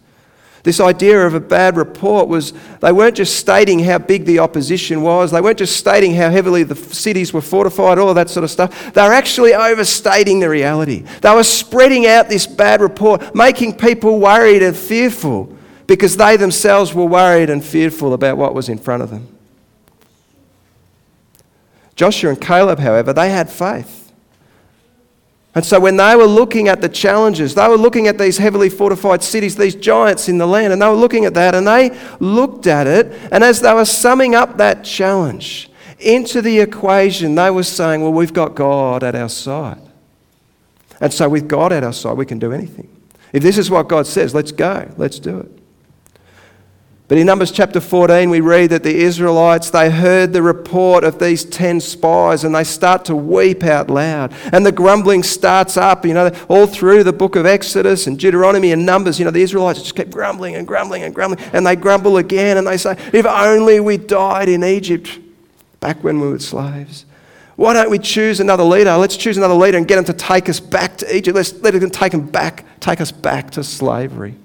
This 0.63 0.79
idea 0.79 1.25
of 1.25 1.33
a 1.33 1.39
bad 1.39 1.75
report 1.75 2.27
was 2.27 2.53
they 2.81 2.91
weren't 2.91 3.15
just 3.15 3.35
stating 3.35 3.79
how 3.79 3.97
big 3.97 4.25
the 4.25 4.39
opposition 4.39 5.01
was, 5.01 5.31
they 5.31 5.41
weren't 5.41 5.57
just 5.57 5.75
stating 5.75 6.13
how 6.13 6.29
heavily 6.29 6.63
the 6.63 6.75
cities 6.75 7.33
were 7.33 7.41
fortified, 7.41 7.97
all 7.97 8.13
that 8.13 8.29
sort 8.29 8.43
of 8.43 8.51
stuff. 8.51 8.93
They 8.93 9.01
were 9.01 9.13
actually 9.13 9.53
overstating 9.53 10.39
the 10.39 10.49
reality. 10.49 11.03
They 11.21 11.33
were 11.33 11.43
spreading 11.43 12.05
out 12.05 12.29
this 12.29 12.45
bad 12.45 12.81
report, 12.81 13.33
making 13.33 13.77
people 13.77 14.19
worried 14.19 14.61
and 14.61 14.75
fearful 14.75 15.57
because 15.87 16.15
they 16.15 16.37
themselves 16.37 16.93
were 16.93 17.05
worried 17.05 17.49
and 17.49 17.63
fearful 17.63 18.13
about 18.13 18.37
what 18.37 18.53
was 18.53 18.69
in 18.69 18.77
front 18.77 19.03
of 19.03 19.09
them. 19.09 19.27
Joshua 21.95 22.31
and 22.31 22.41
Caleb, 22.41 22.79
however, 22.79 23.13
they 23.13 23.29
had 23.29 23.49
faith. 23.49 24.00
And 25.53 25.65
so 25.65 25.79
when 25.79 25.97
they 25.97 26.15
were 26.15 26.25
looking 26.25 26.69
at 26.69 26.79
the 26.79 26.87
challenges, 26.87 27.55
they 27.55 27.67
were 27.67 27.77
looking 27.77 28.07
at 28.07 28.17
these 28.17 28.37
heavily 28.37 28.69
fortified 28.69 29.21
cities, 29.21 29.55
these 29.55 29.75
giants 29.75 30.29
in 30.29 30.37
the 30.37 30.47
land, 30.47 30.71
and 30.71 30.81
they 30.81 30.87
were 30.87 30.93
looking 30.93 31.25
at 31.25 31.33
that 31.33 31.55
and 31.55 31.67
they 31.67 31.97
looked 32.19 32.67
at 32.67 32.87
it. 32.87 33.11
And 33.31 33.43
as 33.43 33.59
they 33.59 33.73
were 33.73 33.85
summing 33.85 34.33
up 34.33 34.57
that 34.57 34.85
challenge 34.85 35.69
into 35.99 36.41
the 36.41 36.59
equation, 36.59 37.35
they 37.35 37.51
were 37.51 37.63
saying, 37.63 38.01
Well, 38.01 38.13
we've 38.13 38.33
got 38.33 38.55
God 38.55 39.03
at 39.03 39.13
our 39.13 39.29
side. 39.29 39.81
And 41.01 41.11
so 41.11 41.27
with 41.27 41.49
God 41.49 41.73
at 41.73 41.83
our 41.83 41.93
side, 41.93 42.15
we 42.15 42.25
can 42.25 42.39
do 42.39 42.53
anything. 42.53 42.87
If 43.33 43.43
this 43.43 43.57
is 43.57 43.69
what 43.69 43.87
God 43.89 44.07
says, 44.07 44.33
let's 44.35 44.51
go, 44.51 44.89
let's 44.97 45.19
do 45.19 45.39
it. 45.39 45.60
But 47.11 47.17
in 47.17 47.27
Numbers 47.27 47.51
chapter 47.51 47.81
14, 47.81 48.29
we 48.29 48.39
read 48.39 48.69
that 48.69 48.83
the 48.83 48.95
Israelites, 48.95 49.69
they 49.69 49.89
heard 49.89 50.31
the 50.31 50.41
report 50.41 51.03
of 51.03 51.19
these 51.19 51.43
10 51.43 51.81
spies 51.81 52.45
and 52.45 52.55
they 52.55 52.63
start 52.63 53.03
to 53.03 53.17
weep 53.17 53.65
out 53.65 53.89
loud. 53.89 54.31
And 54.53 54.65
the 54.65 54.71
grumbling 54.71 55.21
starts 55.21 55.75
up, 55.75 56.05
you 56.05 56.13
know, 56.13 56.31
all 56.47 56.67
through 56.67 57.03
the 57.03 57.11
book 57.11 57.35
of 57.35 57.45
Exodus 57.45 58.07
and 58.07 58.17
Deuteronomy 58.17 58.71
and 58.71 58.85
Numbers. 58.85 59.19
You 59.19 59.25
know, 59.25 59.31
the 59.31 59.41
Israelites 59.41 59.81
just 59.81 59.97
keep 59.97 60.09
grumbling 60.09 60.55
and 60.55 60.65
grumbling 60.65 61.03
and 61.03 61.13
grumbling. 61.13 61.43
And 61.51 61.67
they 61.67 61.75
grumble 61.75 62.15
again 62.15 62.55
and 62.55 62.65
they 62.65 62.77
say, 62.77 62.95
If 63.11 63.25
only 63.25 63.81
we 63.81 63.97
died 63.97 64.47
in 64.47 64.63
Egypt 64.63 65.19
back 65.81 66.01
when 66.05 66.21
we 66.21 66.29
were 66.29 66.39
slaves. 66.39 67.03
Why 67.57 67.73
don't 67.73 67.91
we 67.91 67.99
choose 67.99 68.39
another 68.39 68.63
leader? 68.63 68.95
Let's 68.95 69.17
choose 69.17 69.35
another 69.35 69.55
leader 69.55 69.77
and 69.77 69.85
get 69.85 69.97
him 69.97 70.05
to 70.05 70.13
take 70.13 70.47
us 70.47 70.61
back 70.61 70.95
to 70.99 71.13
Egypt. 71.13 71.35
Let's 71.35 71.51
let 71.55 71.75
him 71.75 71.89
take 71.89 72.13
him 72.13 72.25
back, 72.25 72.63
take 72.79 73.01
us 73.01 73.11
back 73.11 73.51
to 73.51 73.65
slavery. 73.65 74.35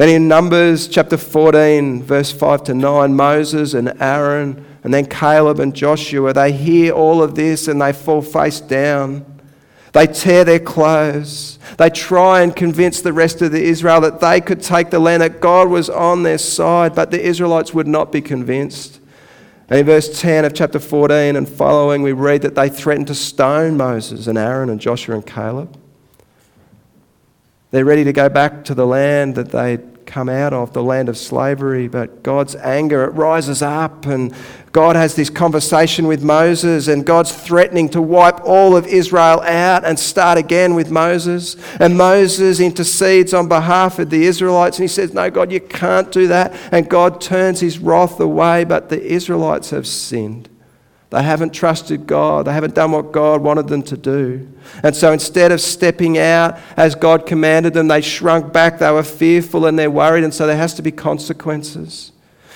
Then 0.00 0.08
in 0.08 0.28
Numbers 0.28 0.88
chapter 0.88 1.18
14, 1.18 2.02
verse 2.02 2.32
5 2.32 2.64
to 2.64 2.72
9, 2.72 3.14
Moses 3.14 3.74
and 3.74 3.92
Aaron, 4.00 4.64
and 4.82 4.94
then 4.94 5.04
Caleb 5.04 5.60
and 5.60 5.76
Joshua, 5.76 6.32
they 6.32 6.52
hear 6.52 6.94
all 6.94 7.22
of 7.22 7.34
this 7.34 7.68
and 7.68 7.82
they 7.82 7.92
fall 7.92 8.22
face 8.22 8.62
down. 8.62 9.26
They 9.92 10.06
tear 10.06 10.42
their 10.42 10.58
clothes. 10.58 11.58
They 11.76 11.90
try 11.90 12.40
and 12.40 12.56
convince 12.56 13.02
the 13.02 13.12
rest 13.12 13.42
of 13.42 13.52
the 13.52 13.62
Israel 13.62 14.00
that 14.00 14.20
they 14.20 14.40
could 14.40 14.62
take 14.62 14.88
the 14.88 14.98
land, 14.98 15.20
that 15.20 15.38
God 15.38 15.68
was 15.68 15.90
on 15.90 16.22
their 16.22 16.38
side, 16.38 16.94
but 16.94 17.10
the 17.10 17.20
Israelites 17.20 17.74
would 17.74 17.86
not 17.86 18.10
be 18.10 18.22
convinced. 18.22 19.00
And 19.68 19.80
in 19.80 19.84
verse 19.84 20.18
10 20.18 20.46
of 20.46 20.54
chapter 20.54 20.78
14 20.78 21.36
and 21.36 21.46
following, 21.46 22.00
we 22.00 22.12
read 22.12 22.40
that 22.40 22.54
they 22.54 22.70
threatened 22.70 23.08
to 23.08 23.14
stone 23.14 23.76
Moses 23.76 24.28
and 24.28 24.38
Aaron 24.38 24.70
and 24.70 24.80
Joshua 24.80 25.16
and 25.16 25.26
Caleb. 25.26 25.76
They're 27.70 27.84
ready 27.84 28.04
to 28.04 28.14
go 28.14 28.30
back 28.30 28.64
to 28.64 28.74
the 28.74 28.86
land 28.86 29.34
that 29.34 29.50
they'd 29.50 29.89
come 30.10 30.28
out 30.28 30.52
of, 30.52 30.72
the 30.72 30.82
land 30.82 31.08
of 31.08 31.16
slavery, 31.16 31.86
but 31.86 32.24
God's 32.24 32.56
anger, 32.56 33.04
it 33.04 33.10
rises 33.10 33.62
up, 33.62 34.06
and 34.06 34.34
God 34.72 34.96
has 34.96 35.14
this 35.14 35.30
conversation 35.30 36.08
with 36.08 36.22
Moses, 36.22 36.88
and 36.88 37.06
God's 37.06 37.32
threatening 37.32 37.88
to 37.90 38.02
wipe 38.02 38.40
all 38.40 38.76
of 38.76 38.88
Israel 38.88 39.40
out 39.42 39.84
and 39.84 39.98
start 39.98 40.36
again 40.36 40.74
with 40.74 40.90
Moses. 40.90 41.56
And 41.78 41.96
Moses 41.96 42.58
intercedes 42.58 43.32
on 43.32 43.48
behalf 43.48 44.00
of 44.00 44.10
the 44.10 44.24
Israelites, 44.24 44.78
and 44.78 44.84
he 44.84 44.88
says, 44.88 45.14
No, 45.14 45.30
God, 45.30 45.52
you 45.52 45.60
can't 45.60 46.10
do 46.10 46.26
that. 46.26 46.54
And 46.72 46.88
God 46.88 47.20
turns 47.20 47.60
his 47.60 47.78
wrath 47.78 48.18
away, 48.18 48.64
but 48.64 48.88
the 48.88 49.00
Israelites 49.00 49.70
have 49.70 49.86
sinned. 49.86 50.48
They 51.10 51.24
haven't 51.24 51.52
trusted 51.52 52.06
God. 52.06 52.46
They 52.46 52.52
haven't 52.52 52.76
done 52.76 52.92
what 52.92 53.10
God 53.10 53.42
wanted 53.42 53.66
them 53.66 53.82
to 53.84 53.96
do. 53.96 54.48
And 54.84 54.94
so 54.94 55.12
instead 55.12 55.50
of 55.50 55.60
stepping 55.60 56.18
out 56.18 56.58
as 56.76 56.94
God 56.94 57.26
commanded 57.26 57.74
them, 57.74 57.88
they 57.88 58.00
shrunk 58.00 58.52
back. 58.52 58.78
They 58.78 58.90
were 58.92 59.02
fearful 59.02 59.66
and 59.66 59.76
they're 59.76 59.90
worried. 59.90 60.22
And 60.22 60.32
so 60.32 60.46
there 60.46 60.56
has 60.56 60.74
to 60.74 60.82
be 60.82 60.92
consequences. 60.92 62.12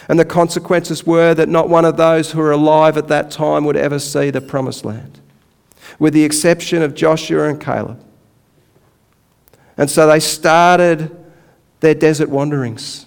And 0.08 0.20
the 0.20 0.25
consequences 0.25 1.04
were 1.04 1.34
that 1.34 1.49
not 1.49 1.68
one 1.68 1.84
of 1.84 1.96
those 1.96 2.30
who 2.30 2.38
were 2.38 2.52
alive 2.52 2.96
at 2.96 3.08
that 3.08 3.30
time 3.32 3.64
would 3.64 3.76
ever 3.76 3.99
see 3.99 4.30
the 4.30 4.40
promised 4.40 4.84
land, 4.84 5.18
with 5.99 6.14
the 6.14 6.25
exception 6.25 6.82
of 6.82 6.94
Joshua 6.94 7.49
and 7.49 7.61
Caleb. 7.61 8.00
And 9.76 9.90
so 9.90 10.06
they 10.06 10.20
started 10.20 11.11
their 11.80 11.94
desert 11.94 12.28
wanderings. 12.28 13.03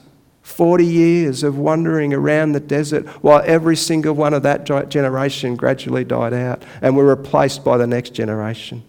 40 0.58 0.84
years 0.84 1.44
of 1.44 1.60
wandering 1.60 2.16
around 2.16 2.54
the 2.54 2.60
desert 2.60 3.06
while 3.22 3.44
every 3.46 3.76
single 3.76 4.16
one 4.16 4.34
of 4.34 4.42
that 4.42 4.66
generation 4.90 5.56
gradually 5.56 6.04
died 6.04 6.34
out 6.34 6.64
and 6.82 6.98
were 6.98 7.06
replaced 7.06 7.64
by 7.64 7.78
the 7.78 7.86
next 7.86 8.16
generation. 8.16 8.82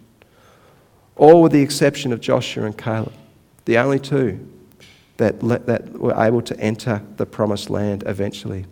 All 1.15 1.43
with 1.43 1.51
the 1.51 1.61
exception 1.61 2.11
of 2.11 2.21
Joshua 2.21 2.65
and 2.65 2.75
Caleb, 2.75 3.13
the 3.65 3.77
only 3.77 3.99
two 3.99 4.49
that, 5.17 5.39
that 5.67 5.91
were 5.91 6.15
able 6.19 6.41
to 6.41 6.59
enter 6.59 7.03
the 7.17 7.27
promised 7.27 7.69
land 7.69 8.03
eventually. 8.07 8.65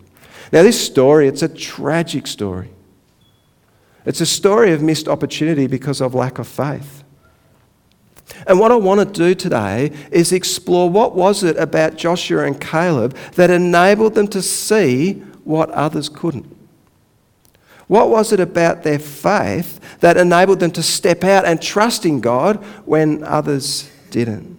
Now, 0.50 0.64
this 0.64 0.84
story, 0.84 1.28
it's 1.28 1.42
a 1.42 1.48
tragic 1.48 2.26
story. 2.26 2.68
It's 4.06 4.20
a 4.20 4.26
story 4.26 4.72
of 4.72 4.82
missed 4.82 5.06
opportunity 5.06 5.68
because 5.68 6.00
of 6.00 6.16
lack 6.16 6.40
of 6.40 6.48
faith. 6.48 7.04
And 8.46 8.58
what 8.58 8.70
I 8.70 8.76
want 8.76 9.00
to 9.00 9.06
do 9.06 9.34
today 9.34 9.92
is 10.10 10.32
explore 10.32 10.88
what 10.88 11.14
was 11.14 11.42
it 11.42 11.56
about 11.56 11.96
Joshua 11.96 12.44
and 12.44 12.60
Caleb 12.60 13.16
that 13.34 13.50
enabled 13.50 14.14
them 14.14 14.28
to 14.28 14.42
see 14.42 15.14
what 15.44 15.70
others 15.70 16.08
couldn't. 16.08 16.56
What 17.86 18.10
was 18.10 18.32
it 18.32 18.40
about 18.40 18.82
their 18.82 18.98
faith 18.98 19.80
that 20.00 20.18
enabled 20.18 20.60
them 20.60 20.70
to 20.72 20.82
step 20.82 21.24
out 21.24 21.46
and 21.46 21.60
trust 21.60 22.04
in 22.04 22.20
God 22.20 22.56
when 22.84 23.24
others 23.24 23.90
didn't? 24.10 24.57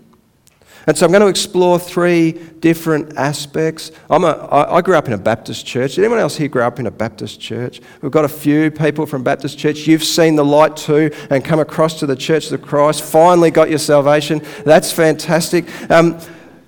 And 0.88 0.98
so 0.98 1.06
I'm 1.06 1.12
going 1.12 1.22
to 1.22 1.28
explore 1.28 1.78
three 1.80 2.32
different 2.60 3.18
aspects. 3.18 3.92
I'm 4.10 4.24
a, 4.24 4.48
I 4.52 4.82
grew 4.82 4.96
up 4.96 5.08
in 5.08 5.14
a 5.14 5.18
Baptist 5.18 5.66
church. 5.66 5.96
Did 5.96 6.04
anyone 6.04 6.20
else 6.20 6.36
here 6.36 6.48
grow 6.48 6.66
up 6.66 6.80
in 6.80 6.88
a 6.88 6.92
Baptist 6.92 7.40
church? 7.40 7.82
We've 8.02 8.12
got 8.12 8.26
a 8.26 8.30
few 8.30 8.72
people 8.72 9.06
from 9.06 9.24
Baptist 9.24 9.58
church. 9.58 9.88
You've 9.88 10.04
seen 10.04 10.36
the 10.36 10.46
light 10.46 10.76
too 10.78 11.12
and 11.30 11.44
come 11.44 11.60
across 11.60 12.00
to 12.00 12.06
the 12.06 12.16
Church 12.16 12.52
of 12.52 12.62
Christ, 12.62 13.04
finally 13.04 13.52
got 13.52 13.70
your 13.70 13.80
salvation. 13.80 14.42
That's 14.66 14.92
fantastic. 14.92 15.66
Um, 15.92 16.20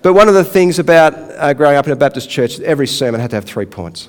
but 0.02 0.14
one 0.14 0.28
of 0.28 0.34
the 0.34 0.44
things 0.44 0.78
about 0.78 1.14
uh, 1.14 1.52
growing 1.54 1.76
up 1.76 1.86
in 1.86 1.92
a 1.92 1.96
Baptist 1.96 2.28
church, 2.28 2.58
every 2.60 2.86
sermon 2.86 3.20
had 3.20 3.30
to 3.30 3.36
have 3.36 3.44
three 3.44 3.66
points. 3.66 4.08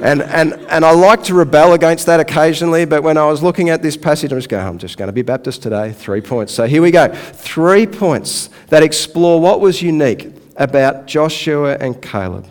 And, 0.00 0.22
and, 0.22 0.54
and 0.68 0.84
I 0.84 0.92
like 0.92 1.24
to 1.24 1.34
rebel 1.34 1.72
against 1.72 2.06
that 2.06 2.20
occasionally, 2.20 2.84
but 2.84 3.02
when 3.02 3.18
I 3.18 3.26
was 3.26 3.42
looking 3.42 3.68
at 3.68 3.82
this 3.82 3.96
passage, 3.96 4.32
I 4.32 4.36
was 4.36 4.46
going, 4.46 4.64
I'm 4.64 4.78
just 4.78 4.96
going 4.96 5.08
to 5.08 5.12
be 5.12 5.22
Baptist 5.22 5.60
today. 5.60 5.92
Three 5.92 6.20
points. 6.20 6.54
So 6.54 6.66
here 6.66 6.80
we 6.80 6.92
go. 6.92 7.08
Three 7.12 7.84
points 7.84 8.48
that 8.68 8.84
explore 8.84 9.40
what 9.40 9.60
was 9.60 9.82
unique 9.82 10.32
about 10.56 11.06
Joshua 11.06 11.76
and 11.78 12.00
Caleb. 12.00 12.46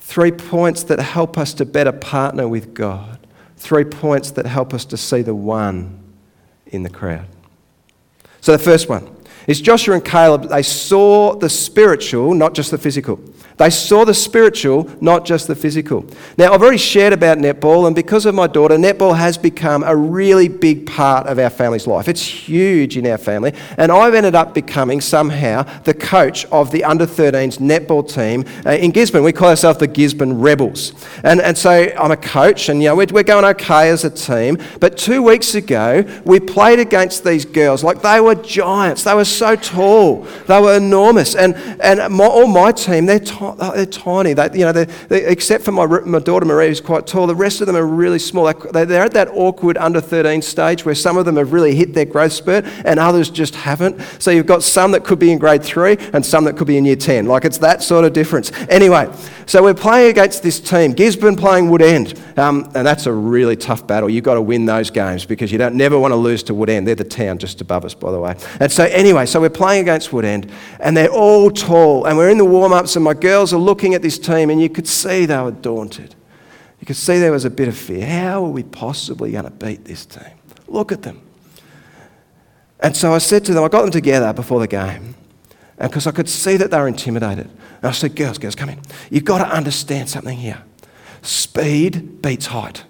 Three 0.00 0.32
points 0.32 0.84
that 0.84 0.98
help 1.00 1.36
us 1.36 1.52
to 1.54 1.66
better 1.66 1.92
partner 1.92 2.48
with 2.48 2.72
God. 2.72 3.18
Three 3.58 3.84
points 3.84 4.30
that 4.32 4.46
help 4.46 4.72
us 4.72 4.86
to 4.86 4.96
see 4.96 5.20
the 5.20 5.34
one 5.34 6.02
in 6.68 6.82
the 6.82 6.90
crowd. 6.90 7.26
So 8.40 8.52
the 8.52 8.58
first 8.58 8.88
one 8.88 9.14
is 9.46 9.60
Joshua 9.60 9.94
and 9.96 10.04
Caleb, 10.04 10.48
they 10.48 10.62
saw 10.62 11.34
the 11.34 11.48
spiritual, 11.48 12.34
not 12.34 12.54
just 12.54 12.70
the 12.70 12.78
physical. 12.78 13.18
They 13.58 13.70
saw 13.70 14.04
the 14.04 14.14
spiritual, 14.14 14.88
not 15.00 15.24
just 15.24 15.48
the 15.48 15.56
physical. 15.56 16.06
Now, 16.36 16.52
I've 16.52 16.62
already 16.62 16.78
shared 16.78 17.12
about 17.12 17.38
netball, 17.38 17.88
and 17.88 17.94
because 17.94 18.24
of 18.24 18.34
my 18.34 18.46
daughter, 18.46 18.76
netball 18.76 19.16
has 19.16 19.36
become 19.36 19.82
a 19.82 19.96
really 19.96 20.46
big 20.48 20.86
part 20.86 21.26
of 21.26 21.40
our 21.40 21.50
family's 21.50 21.86
life. 21.88 22.06
It's 22.06 22.24
huge 22.24 22.96
in 22.96 23.04
our 23.04 23.18
family, 23.18 23.52
and 23.76 23.90
I've 23.90 24.14
ended 24.14 24.36
up 24.36 24.54
becoming 24.54 25.00
somehow 25.00 25.64
the 25.82 25.92
coach 25.92 26.44
of 26.46 26.70
the 26.70 26.84
under 26.84 27.04
13s 27.04 27.58
netball 27.58 28.08
team 28.08 28.44
uh, 28.64 28.70
in 28.70 28.92
Gisborne. 28.92 29.24
We 29.24 29.32
call 29.32 29.48
ourselves 29.48 29.80
the 29.80 29.88
Gisborne 29.88 30.40
Rebels. 30.40 30.92
And, 31.24 31.40
and 31.40 31.58
so 31.58 31.70
I'm 31.98 32.12
a 32.12 32.16
coach, 32.16 32.68
and 32.68 32.80
you 32.80 32.90
know, 32.90 32.96
we're, 32.96 33.08
we're 33.10 33.24
going 33.24 33.44
okay 33.44 33.88
as 33.88 34.04
a 34.04 34.10
team. 34.10 34.58
But 34.78 34.96
two 34.96 35.20
weeks 35.20 35.56
ago, 35.56 36.04
we 36.24 36.38
played 36.38 36.78
against 36.78 37.24
these 37.24 37.44
girls 37.44 37.82
like 37.82 38.02
they 38.02 38.20
were 38.20 38.36
giants. 38.36 39.02
They 39.02 39.14
were 39.14 39.24
so 39.24 39.56
tall, 39.56 40.22
they 40.46 40.60
were 40.60 40.76
enormous. 40.76 41.34
And, 41.34 41.56
and 41.80 42.14
my, 42.14 42.26
all 42.26 42.46
my 42.46 42.70
team, 42.70 43.06
they're 43.06 43.18
tiny 43.18 43.47
they're 43.54 43.86
tiny. 43.86 44.32
They, 44.32 44.50
you 44.54 44.64
know, 44.64 44.72
they're, 44.72 44.86
they're, 45.08 45.26
except 45.28 45.64
for 45.64 45.72
my, 45.72 45.86
my 45.86 46.18
daughter 46.18 46.46
Marie, 46.46 46.68
who's 46.68 46.80
quite 46.80 47.06
tall, 47.06 47.26
the 47.26 47.34
rest 47.34 47.60
of 47.60 47.66
them 47.66 47.76
are 47.76 47.86
really 47.86 48.18
small. 48.18 48.52
They're 48.52 49.04
at 49.04 49.12
that 49.12 49.28
awkward 49.28 49.76
under 49.78 50.00
13 50.00 50.42
stage 50.42 50.84
where 50.84 50.94
some 50.94 51.16
of 51.16 51.24
them 51.24 51.36
have 51.36 51.52
really 51.52 51.74
hit 51.74 51.94
their 51.94 52.04
growth 52.04 52.32
spurt 52.32 52.64
and 52.84 52.98
others 52.98 53.30
just 53.30 53.54
haven't. 53.54 54.00
So 54.18 54.30
you've 54.30 54.46
got 54.46 54.62
some 54.62 54.92
that 54.92 55.04
could 55.04 55.18
be 55.18 55.30
in 55.32 55.38
grade 55.38 55.62
three 55.62 55.96
and 56.12 56.24
some 56.24 56.44
that 56.44 56.56
could 56.56 56.66
be 56.66 56.76
in 56.76 56.84
year 56.84 56.96
10. 56.96 57.26
Like 57.26 57.44
it's 57.44 57.58
that 57.58 57.82
sort 57.82 58.04
of 58.04 58.12
difference. 58.12 58.52
Anyway, 58.68 59.12
so 59.46 59.62
we're 59.62 59.74
playing 59.74 60.10
against 60.10 60.42
this 60.42 60.60
team. 60.60 60.92
Gisborne 60.92 61.36
playing 61.36 61.68
Woodend. 61.68 62.18
Um, 62.38 62.70
and 62.74 62.86
that's 62.86 63.06
a 63.06 63.12
really 63.12 63.56
tough 63.56 63.86
battle. 63.86 64.10
You've 64.10 64.24
got 64.24 64.34
to 64.34 64.42
win 64.42 64.66
those 64.66 64.90
games 64.90 65.24
because 65.24 65.50
you 65.50 65.58
don't 65.58 65.74
never 65.74 65.98
want 65.98 66.12
to 66.12 66.16
lose 66.16 66.42
to 66.44 66.52
Woodend. 66.52 66.84
They're 66.84 66.94
the 66.94 67.04
town 67.04 67.38
just 67.38 67.60
above 67.60 67.84
us, 67.84 67.94
by 67.94 68.12
the 68.12 68.20
way. 68.20 68.36
And 68.60 68.70
so, 68.70 68.84
anyway, 68.84 69.26
so 69.26 69.40
we're 69.40 69.50
playing 69.50 69.82
against 69.82 70.10
Woodend 70.10 70.50
and 70.80 70.96
they're 70.96 71.10
all 71.10 71.50
tall. 71.50 72.04
And 72.04 72.18
we're 72.18 72.30
in 72.30 72.38
the 72.38 72.44
warm 72.44 72.72
ups 72.72 72.94
and 72.96 73.04
my 73.04 73.14
girls 73.14 73.37
girls 73.38 73.52
are 73.52 73.58
looking 73.58 73.94
at 73.94 74.02
this 74.02 74.18
team, 74.18 74.50
and 74.50 74.60
you 74.60 74.68
could 74.68 74.88
see 74.88 75.24
they 75.24 75.40
were 75.40 75.52
daunted. 75.52 76.16
You 76.80 76.86
could 76.86 76.96
see 76.96 77.20
there 77.20 77.30
was 77.30 77.44
a 77.44 77.50
bit 77.50 77.68
of 77.68 77.76
fear. 77.76 78.04
How 78.04 78.44
are 78.44 78.50
we 78.50 78.64
possibly 78.64 79.30
going 79.30 79.44
to 79.44 79.50
beat 79.50 79.84
this 79.84 80.04
team? 80.04 80.34
Look 80.66 80.90
at 80.90 81.02
them. 81.02 81.20
And 82.80 82.96
so 82.96 83.12
I 83.12 83.18
said 83.18 83.44
to 83.44 83.54
them, 83.54 83.62
I 83.62 83.68
got 83.68 83.82
them 83.82 83.92
together 83.92 84.32
before 84.32 84.58
the 84.58 84.66
game, 84.66 85.14
because 85.80 86.08
I 86.08 86.10
could 86.10 86.28
see 86.28 86.56
that 86.56 86.72
they 86.72 86.78
were 86.78 86.88
intimidated. 86.88 87.48
And 87.76 87.84
I 87.84 87.92
said, 87.92 88.16
Girls, 88.16 88.38
girls, 88.38 88.56
come 88.56 88.70
in. 88.70 88.80
You've 89.08 89.24
got 89.24 89.38
to 89.38 89.46
understand 89.46 90.08
something 90.08 90.36
here. 90.36 90.60
Speed 91.22 92.20
beats 92.20 92.46
height. 92.46 92.82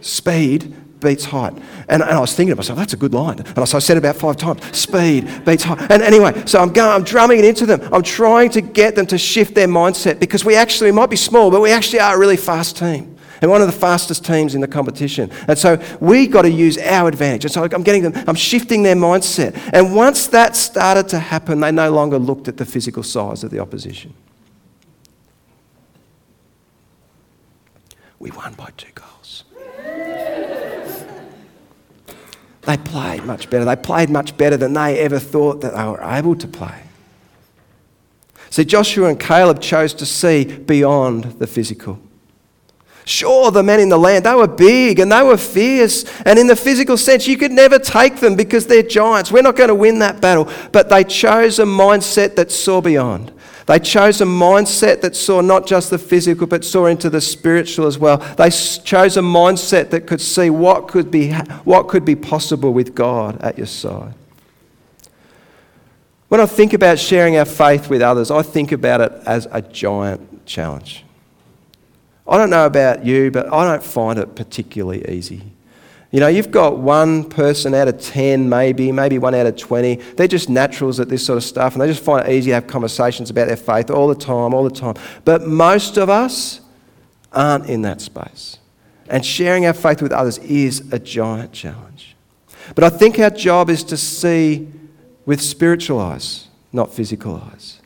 Speed 0.00 0.76
beats 1.00 1.24
height. 1.24 1.52
And, 1.88 2.02
and 2.02 2.04
I 2.04 2.20
was 2.20 2.34
thinking 2.34 2.52
to 2.52 2.56
myself, 2.56 2.78
that's 2.78 2.92
a 2.92 2.96
good 2.96 3.14
line. 3.14 3.40
And 3.40 3.68
so 3.68 3.76
I 3.76 3.80
said 3.80 3.96
about 3.96 4.16
five 4.16 4.36
times 4.36 4.76
speed 4.76 5.44
beats 5.44 5.64
height. 5.64 5.90
And 5.90 6.02
anyway, 6.02 6.42
so 6.46 6.58
I'm 6.58 6.72
going, 6.72 6.90
I'm 6.90 7.04
drumming 7.04 7.38
it 7.38 7.44
into 7.44 7.66
them. 7.66 7.80
I'm 7.92 8.02
trying 8.02 8.50
to 8.50 8.60
get 8.60 8.94
them 8.94 9.06
to 9.06 9.18
shift 9.18 9.54
their 9.54 9.68
mindset 9.68 10.18
because 10.20 10.44
we 10.44 10.56
actually, 10.56 10.92
might 10.92 11.10
be 11.10 11.16
small, 11.16 11.50
but 11.50 11.60
we 11.60 11.70
actually 11.70 12.00
are 12.00 12.16
a 12.16 12.18
really 12.18 12.36
fast 12.36 12.76
team. 12.76 13.16
And 13.42 13.50
one 13.50 13.60
of 13.60 13.66
the 13.66 13.72
fastest 13.72 14.24
teams 14.24 14.54
in 14.54 14.62
the 14.62 14.68
competition. 14.68 15.30
And 15.46 15.58
so 15.58 15.82
we 16.00 16.26
got 16.26 16.42
to 16.42 16.50
use 16.50 16.78
our 16.78 17.08
advantage. 17.08 17.44
And 17.44 17.52
so 17.52 17.64
I'm 17.64 17.82
getting 17.82 18.02
them, 18.02 18.24
I'm 18.26 18.34
shifting 18.34 18.82
their 18.82 18.96
mindset. 18.96 19.58
And 19.74 19.94
once 19.94 20.26
that 20.28 20.56
started 20.56 21.08
to 21.08 21.18
happen, 21.18 21.60
they 21.60 21.70
no 21.70 21.90
longer 21.90 22.18
looked 22.18 22.48
at 22.48 22.56
the 22.56 22.64
physical 22.64 23.02
size 23.02 23.44
of 23.44 23.50
the 23.50 23.58
opposition. 23.58 24.14
We 28.18 28.30
won 28.30 28.54
by 28.54 28.70
two 28.76 28.92
goals. 28.94 29.44
They 32.66 32.76
played 32.76 33.24
much 33.24 33.48
better. 33.48 33.64
They 33.64 33.76
played 33.76 34.10
much 34.10 34.36
better 34.36 34.56
than 34.56 34.72
they 34.72 34.98
ever 34.98 35.18
thought 35.18 35.60
that 35.60 35.74
they 35.74 35.84
were 35.84 36.02
able 36.02 36.34
to 36.34 36.48
play. 36.48 36.82
See, 38.50 38.64
Joshua 38.64 39.08
and 39.08 39.20
Caleb 39.20 39.60
chose 39.60 39.94
to 39.94 40.06
see 40.06 40.44
beyond 40.44 41.24
the 41.38 41.46
physical. 41.46 42.00
Sure, 43.04 43.52
the 43.52 43.62
men 43.62 43.78
in 43.78 43.88
the 43.88 43.98
land, 43.98 44.26
they 44.26 44.34
were 44.34 44.48
big 44.48 44.98
and 44.98 45.12
they 45.12 45.22
were 45.22 45.36
fierce. 45.36 46.04
And 46.22 46.40
in 46.40 46.48
the 46.48 46.56
physical 46.56 46.96
sense, 46.96 47.28
you 47.28 47.36
could 47.36 47.52
never 47.52 47.78
take 47.78 48.16
them 48.16 48.34
because 48.34 48.66
they're 48.66 48.82
giants. 48.82 49.30
We're 49.30 49.42
not 49.42 49.54
going 49.54 49.68
to 49.68 49.74
win 49.76 50.00
that 50.00 50.20
battle. 50.20 50.50
But 50.72 50.88
they 50.88 51.04
chose 51.04 51.60
a 51.60 51.64
mindset 51.64 52.34
that 52.34 52.50
saw 52.50 52.80
beyond. 52.80 53.32
They 53.66 53.80
chose 53.80 54.20
a 54.20 54.24
mindset 54.24 55.00
that 55.00 55.16
saw 55.16 55.40
not 55.40 55.66
just 55.66 55.90
the 55.90 55.98
physical, 55.98 56.46
but 56.46 56.64
saw 56.64 56.86
into 56.86 57.10
the 57.10 57.20
spiritual 57.20 57.86
as 57.86 57.98
well. 57.98 58.18
They 58.36 58.48
chose 58.50 59.16
a 59.16 59.20
mindset 59.20 59.90
that 59.90 60.06
could 60.06 60.20
see 60.20 60.50
what 60.50 60.86
could 60.86 61.10
be, 61.10 61.32
what 61.64 61.88
could 61.88 62.04
be 62.04 62.14
possible 62.14 62.72
with 62.72 62.94
God 62.94 63.40
at 63.42 63.58
your 63.58 63.66
side. 63.66 64.14
When 66.28 66.40
I 66.40 66.46
think 66.46 66.72
about 66.72 66.98
sharing 66.98 67.36
our 67.36 67.44
faith 67.44 67.90
with 67.90 68.02
others, 68.02 68.30
I 68.30 68.42
think 68.42 68.70
about 68.70 69.00
it 69.00 69.12
as 69.26 69.48
a 69.50 69.62
giant 69.62 70.46
challenge. 70.46 71.04
I 72.28 72.38
don't 72.38 72.50
know 72.50 72.66
about 72.66 73.04
you, 73.04 73.30
but 73.30 73.52
I 73.52 73.64
don't 73.64 73.82
find 73.82 74.18
it 74.18 74.34
particularly 74.36 75.08
easy. 75.08 75.42
You 76.12 76.20
know, 76.20 76.28
you've 76.28 76.52
got 76.52 76.78
one 76.78 77.28
person 77.28 77.74
out 77.74 77.88
of 77.88 78.00
10, 78.00 78.48
maybe, 78.48 78.92
maybe 78.92 79.18
one 79.18 79.34
out 79.34 79.46
of 79.46 79.56
20. 79.56 79.96
They're 79.96 80.28
just 80.28 80.48
naturals 80.48 81.00
at 81.00 81.08
this 81.08 81.26
sort 81.26 81.36
of 81.36 81.44
stuff, 81.44 81.74
and 81.74 81.82
they 81.82 81.88
just 81.88 82.02
find 82.02 82.26
it 82.26 82.32
easy 82.32 82.50
to 82.50 82.54
have 82.54 82.66
conversations 82.66 83.28
about 83.28 83.48
their 83.48 83.56
faith 83.56 83.90
all 83.90 84.08
the 84.08 84.14
time, 84.14 84.54
all 84.54 84.64
the 84.64 84.70
time. 84.70 84.94
But 85.24 85.46
most 85.46 85.96
of 85.96 86.08
us 86.08 86.60
aren't 87.32 87.66
in 87.66 87.82
that 87.82 88.00
space. 88.00 88.58
And 89.08 89.24
sharing 89.24 89.66
our 89.66 89.72
faith 89.72 90.00
with 90.00 90.12
others 90.12 90.38
is 90.38 90.92
a 90.92 90.98
giant 90.98 91.52
challenge. 91.52 92.16
But 92.74 92.84
I 92.84 92.88
think 92.88 93.18
our 93.18 93.30
job 93.30 93.68
is 93.68 93.84
to 93.84 93.96
see 93.96 94.68
with 95.24 95.40
spiritual 95.40 96.00
eyes, 96.00 96.48
not 96.72 96.92
physical 96.92 97.36
eyes. 97.36 97.80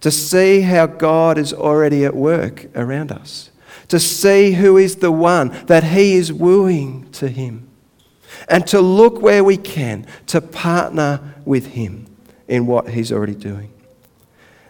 To 0.00 0.10
see 0.10 0.62
how 0.62 0.86
God 0.86 1.38
is 1.38 1.52
already 1.52 2.04
at 2.04 2.14
work 2.14 2.66
around 2.76 3.12
us 3.12 3.50
to 3.92 4.00
see 4.00 4.52
who 4.52 4.78
is 4.78 4.96
the 4.96 5.12
one 5.12 5.50
that 5.66 5.84
He 5.84 6.14
is 6.14 6.32
wooing 6.32 7.10
to 7.12 7.28
Him, 7.28 7.68
and 8.48 8.66
to 8.68 8.80
look 8.80 9.20
where 9.20 9.44
we 9.44 9.58
can 9.58 10.06
to 10.28 10.40
partner 10.40 11.20
with 11.44 11.66
Him 11.66 12.06
in 12.48 12.66
what 12.66 12.88
He's 12.88 13.12
already 13.12 13.34
doing. 13.34 13.70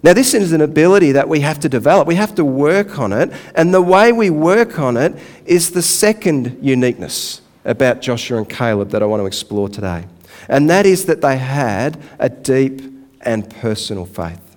Now, 0.03 0.13
this 0.13 0.35
is 0.35 0.53
an 0.53 0.61
ability 0.61 1.13
that 1.13 1.29
we 1.29 1.39
have 1.39 1.61
to 1.61 1.69
develop. 1.69 2.09
We 2.09 2.17
have 2.17 2.35
to 2.35 2.45
work 2.45 2.99
on 2.99 3.13
it. 3.13 3.31
And 3.55 3.73
the 3.73 3.81
way 3.81 4.11
we 4.11 4.29
work 4.29 4.81
on 4.81 4.97
it 4.97 5.15
is 5.45 5.71
the 5.71 5.83
second 5.83 6.59
uniqueness 6.61 7.43
about 7.65 8.01
Joshua 8.03 8.39
and 8.39 8.49
Caleb 8.51 8.91
that 8.91 9.05
I 9.05 9.07
want 9.07 9.21
to 9.21 9.27
explore 9.27 9.69
today. 9.69 10.07
And 10.49 10.69
that 10.69 10.85
is 10.85 11.05
that 11.05 11.21
they 11.21 11.39
had 11.39 12.03
a 12.19 12.29
deep 12.29 12.83
and 13.21 13.49
personal 13.49 14.05
faith. 14.05 14.52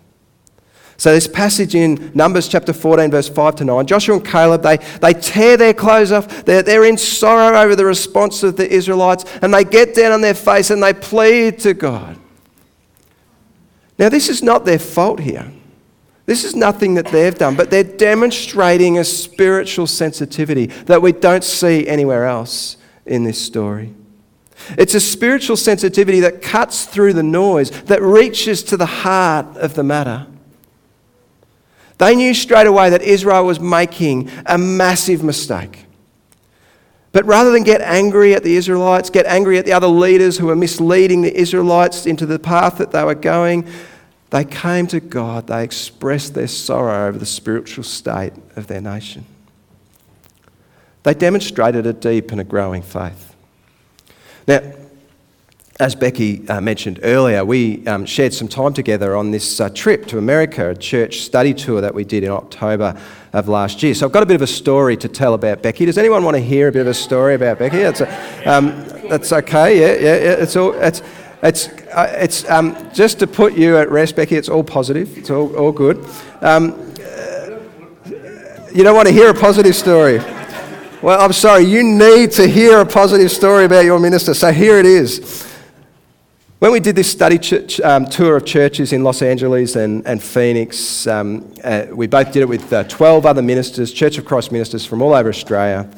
So, 0.98 1.14
this 1.14 1.28
passage 1.28 1.76
in 1.76 2.12
Numbers 2.14 2.48
chapter 2.48 2.72
14, 2.72 3.12
verse 3.12 3.28
5 3.28 3.58
to 3.58 3.66
9, 3.66 3.86
Joshua 3.86 4.16
and 4.16 4.26
Caleb, 4.26 4.64
they, 4.64 4.78
they 4.78 5.14
tear 5.14 5.58
their 5.58 5.74
clothes 5.74 6.12
off. 6.12 6.46
They're, 6.46 6.64
they're 6.64 6.86
in 6.86 6.98
sorrow 6.98 7.58
over 7.58 7.76
the 7.76 7.86
response 7.86 8.44
of 8.44 8.56
the 8.56 8.70
Israelites, 8.70 9.26
and 9.42 9.54
they 9.54 9.66
get 9.66 9.94
down 9.94 10.14
on 10.14 10.22
their 10.22 10.34
face 10.34 10.70
and 10.70 10.82
they 10.82 10.94
plead 10.94 11.60
to 11.60 11.74
God. 11.74 12.18
Now, 14.00 14.10
this 14.10 14.30
is 14.30 14.42
not 14.42 14.66
their 14.66 14.80
fault 14.80 15.20
here. 15.20 15.52
This 16.26 16.44
is 16.44 16.56
nothing 16.56 16.96
that 16.96 17.08
they've 17.08 17.38
done, 17.38 17.56
but 17.56 17.70
they're 17.70 17.84
demonstrating 17.84 18.98
a 18.98 19.04
spiritual 19.04 19.88
sensitivity 19.88 20.68
that 20.86 21.02
we 21.02 21.12
don't 21.12 21.44
see 21.44 21.88
anywhere 21.88 22.26
else 22.26 22.78
in 23.06 23.24
this 23.24 23.40
story. 23.40 23.94
It's 24.78 24.96
a 24.96 25.00
spiritual 25.00 25.58
sensitivity 25.58 26.22
that 26.22 26.42
cuts 26.42 26.86
through 26.86 27.14
the 27.14 27.24
noise, 27.24 27.70
that 27.84 28.02
reaches 28.02 28.64
to 28.64 28.78
the 28.78 28.86
heart 28.86 29.58
of 29.58 29.76
the 29.76 29.84
matter. 29.84 30.26
They 31.98 32.16
knew 32.16 32.34
straight 32.34 32.68
away 32.68 32.90
that 32.90 33.02
Israel 33.02 33.46
was 33.46 33.60
making 33.60 34.30
a 34.46 34.58
massive 34.58 35.24
mistake. 35.24 35.86
But 37.12 37.26
rather 37.26 37.52
than 37.52 37.64
get 37.64 37.80
angry 37.80 38.34
at 38.34 38.44
the 38.44 38.58
Israelites, 38.58 39.10
get 39.10 39.26
angry 39.26 39.58
at 39.58 39.66
the 39.66 39.72
other 39.72 39.88
leaders 39.88 40.38
who 40.38 40.48
were 40.48 40.56
misleading 40.56 41.22
the 41.22 41.34
Israelites 41.34 42.06
into 42.06 42.26
the 42.26 42.38
path 42.38 42.78
that 42.80 42.92
they 42.92 43.04
were 43.06 43.16
going, 43.16 43.66
they 44.32 44.44
came 44.44 44.88
to 44.88 45.00
God. 45.00 45.48
They 45.48 45.64
expressed 45.64 46.34
their 46.34 46.50
sorrow 46.50 47.08
over 47.08 47.18
the 47.18 47.26
spiritual 47.26 47.86
state 47.86 48.34
of 48.58 48.68
their 48.68 48.82
nation. 48.82 49.26
They 51.04 51.14
demonstrated 51.14 51.86
a 51.86 51.94
deep 51.94 52.32
and 52.32 52.42
a 52.42 52.44
growing 52.44 52.82
faith. 52.82 53.34
Now, 54.48 54.60
as 55.78 55.94
Becky 55.94 56.48
uh, 56.48 56.62
mentioned 56.62 57.02
earlier, 57.04 57.44
we 57.44 57.86
um, 57.86 58.06
shared 58.06 58.34
some 58.34 58.48
time 58.48 58.74
together 58.74 59.14
on 59.14 59.32
this 59.32 59.60
uh, 59.60 59.70
trip 59.70 60.06
to 60.06 60.18
America, 60.18 60.70
a 60.70 60.76
church 60.76 61.20
study 61.20 61.54
tour 61.54 61.82
that 61.82 61.94
we 61.94 62.06
did 62.06 62.24
in 62.24 62.30
October 62.30 62.98
of 63.34 63.50
last 63.50 63.84
year. 63.84 63.94
So 63.94 64.06
I've 64.06 64.14
got 64.14 64.24
a 64.24 64.26
bit 64.26 64.36
of 64.36 64.42
a 64.42 64.48
story 64.48 64.96
to 64.96 65.10
tell 65.10 65.34
about 65.34 65.62
Becky. 65.62 65.86
Does 65.86 65.98
anyone 65.98 66.24
want 66.24 66.38
to 66.38 66.42
hear 66.42 66.70
a 66.70 66.72
bit 66.72 66.80
of 66.82 66.88
a 66.88 66.94
story 66.94 67.36
about 67.36 67.60
Becky? 67.60 67.80
That's, 67.80 68.00
a, 68.00 68.44
um, 68.46 68.88
that's 69.10 69.34
okay. 69.34 69.78
Yeah, 69.78 70.02
yeah, 70.02 70.24
yeah. 70.24 70.44
It's 70.44 70.56
all. 70.56 70.74
It's, 70.76 71.02
it's, 71.44 71.68
uh, 71.68 72.14
it's 72.20 72.50
um, 72.50 72.78
just 72.94 73.20
to 73.20 73.28
put 73.28 73.54
you 73.54 73.76
at 73.78 73.92
rest, 73.92 74.16
Becky. 74.16 74.36
It's 74.38 74.48
all 74.48 74.64
positive. 74.64 75.18
It's 75.18 75.30
all, 75.30 75.54
all 75.58 75.74
good. 75.74 76.08
Um, 76.40 76.94
you 78.74 78.84
don't 78.84 78.96
want 78.96 79.10
to 79.10 79.14
hear 79.14 79.30
a 79.30 79.34
positive 79.34 79.76
story. 79.76 80.20
Well, 81.02 81.20
I'm 81.20 81.34
sorry. 81.34 81.66
You 81.66 81.84
need 81.84 82.32
to 82.32 82.48
hear 82.48 82.80
a 82.80 82.86
positive 82.86 83.30
story 83.30 83.66
about 83.66 83.84
your 83.84 84.00
minister. 84.00 84.34
So 84.34 84.54
here 84.54 84.80
it 84.80 84.86
is. 84.86 85.45
When 86.60 86.72
we 86.72 86.80
did 86.80 86.96
this 86.96 87.12
study 87.12 87.38
um, 87.84 88.06
tour 88.06 88.38
of 88.38 88.46
churches 88.46 88.94
in 88.94 89.04
Los 89.04 89.22
Angeles 89.22 89.76
and, 89.76 90.08
and 90.08 90.24
Phoenix, 90.24 91.06
um, 91.06 91.54
uh, 91.62 91.88
we 91.92 92.08
both 92.08 92.32
did 92.32 92.44
it 92.44 92.48
with 92.48 92.72
uh, 92.72 92.86
12 92.86 93.26
other 93.26 93.42
ministers, 93.42 93.92
Church 93.92 94.18
of 94.18 94.24
Christ 94.24 94.54
ministers 94.54 94.86
from 94.86 95.02
all 95.02 95.14
over 95.14 95.28
Australia. 95.28 95.90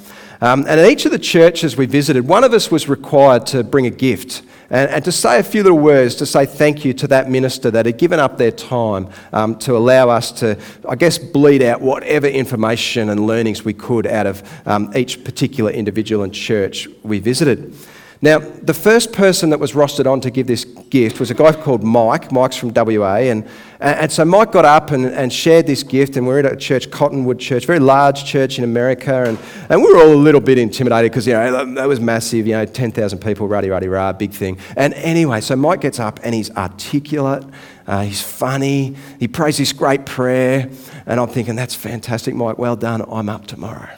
Um, 0.41 0.61
and 0.61 0.79
at 0.79 0.89
each 0.89 1.05
of 1.05 1.11
the 1.11 1.19
churches 1.19 1.77
we 1.77 1.85
visited, 1.85 2.27
one 2.27 2.43
of 2.43 2.53
us 2.53 2.71
was 2.71 2.89
required 2.89 3.45
to 3.47 3.63
bring 3.63 3.85
a 3.85 3.91
gift 3.91 4.41
and, 4.71 4.89
and, 4.89 5.05
to 5.05 5.11
say 5.11 5.39
a 5.39 5.43
few 5.43 5.61
little 5.61 5.77
words 5.77 6.15
to 6.15 6.25
say 6.25 6.47
thank 6.47 6.83
you 6.83 6.91
to 6.95 7.07
that 7.07 7.29
minister 7.29 7.69
that 7.69 7.85
had 7.85 7.99
given 7.99 8.19
up 8.19 8.39
their 8.39 8.51
time 8.51 9.09
um, 9.33 9.59
to 9.59 9.77
allow 9.77 10.09
us 10.09 10.31
to, 10.39 10.59
I 10.89 10.95
guess, 10.95 11.19
bleed 11.19 11.61
out 11.61 11.81
whatever 11.81 12.25
information 12.25 13.09
and 13.09 13.27
learnings 13.27 13.63
we 13.63 13.73
could 13.73 14.07
out 14.07 14.25
of 14.25 14.67
um, 14.67 14.91
each 14.95 15.23
particular 15.23 15.69
individual 15.69 16.23
and 16.23 16.33
church 16.33 16.87
we 17.03 17.19
visited. 17.19 17.75
Now, 18.19 18.39
the 18.39 18.73
first 18.73 19.13
person 19.13 19.51
that 19.51 19.59
was 19.59 19.73
rostered 19.73 20.11
on 20.11 20.21
to 20.21 20.31
give 20.31 20.47
this 20.47 20.65
gift 20.65 21.19
was 21.19 21.29
a 21.29 21.35
guy 21.35 21.51
called 21.53 21.83
Mike. 21.83 22.31
Mike's 22.31 22.57
from 22.57 22.73
WA. 22.73 23.17
And, 23.17 23.47
and 23.79 24.11
so 24.11 24.25
Mike 24.25 24.51
got 24.51 24.65
up 24.65 24.89
and, 24.89 25.05
and 25.05 25.31
shared 25.31 25.67
this 25.67 25.83
gift, 25.83 26.17
and 26.17 26.25
we 26.25 26.33
are 26.33 26.39
at 26.39 26.51
a 26.51 26.55
church, 26.55 26.89
Cottonwood 26.89 27.39
Church, 27.39 27.67
very 27.67 27.77
large 27.79 28.25
church 28.25 28.57
in 28.57 28.63
America. 28.63 29.25
And, 29.25 29.37
and 29.69 29.83
we 29.83 29.93
were 29.93 29.99
all 29.99 30.13
a 30.13 30.15
little 30.15 30.41
bit 30.41 30.57
intimidated 30.57 31.11
because, 31.11 31.27
you 31.27 31.33
know, 31.33 31.65
that 31.75 31.87
was 31.87 31.99
massive, 31.99 32.47
you 32.47 32.53
know, 32.53 32.65
10,000 32.65 33.19
people, 33.19 33.47
ruddy, 33.47 33.69
ruddy, 33.69 33.87
rah, 33.87 34.11
big 34.13 34.31
thing. 34.31 34.57
And 34.75 34.95
anyway, 34.95 35.41
so 35.41 35.55
Mike 35.55 35.81
gets 35.81 35.99
up 35.99 36.19
and 36.23 36.33
he's 36.33 36.49
articulate, 36.51 37.45
uh, 37.85 38.01
he's 38.01 38.23
funny, 38.23 38.95
he 39.19 39.27
prays 39.27 39.57
this 39.57 39.73
great 39.73 40.07
prayer. 40.07 40.71
And 41.05 41.19
I'm 41.19 41.29
thinking, 41.29 41.55
that's 41.55 41.75
fantastic, 41.75 42.33
Mike, 42.33 42.57
well 42.57 42.75
done, 42.75 43.05
I'm 43.07 43.29
up 43.29 43.45
tomorrow. 43.45 43.89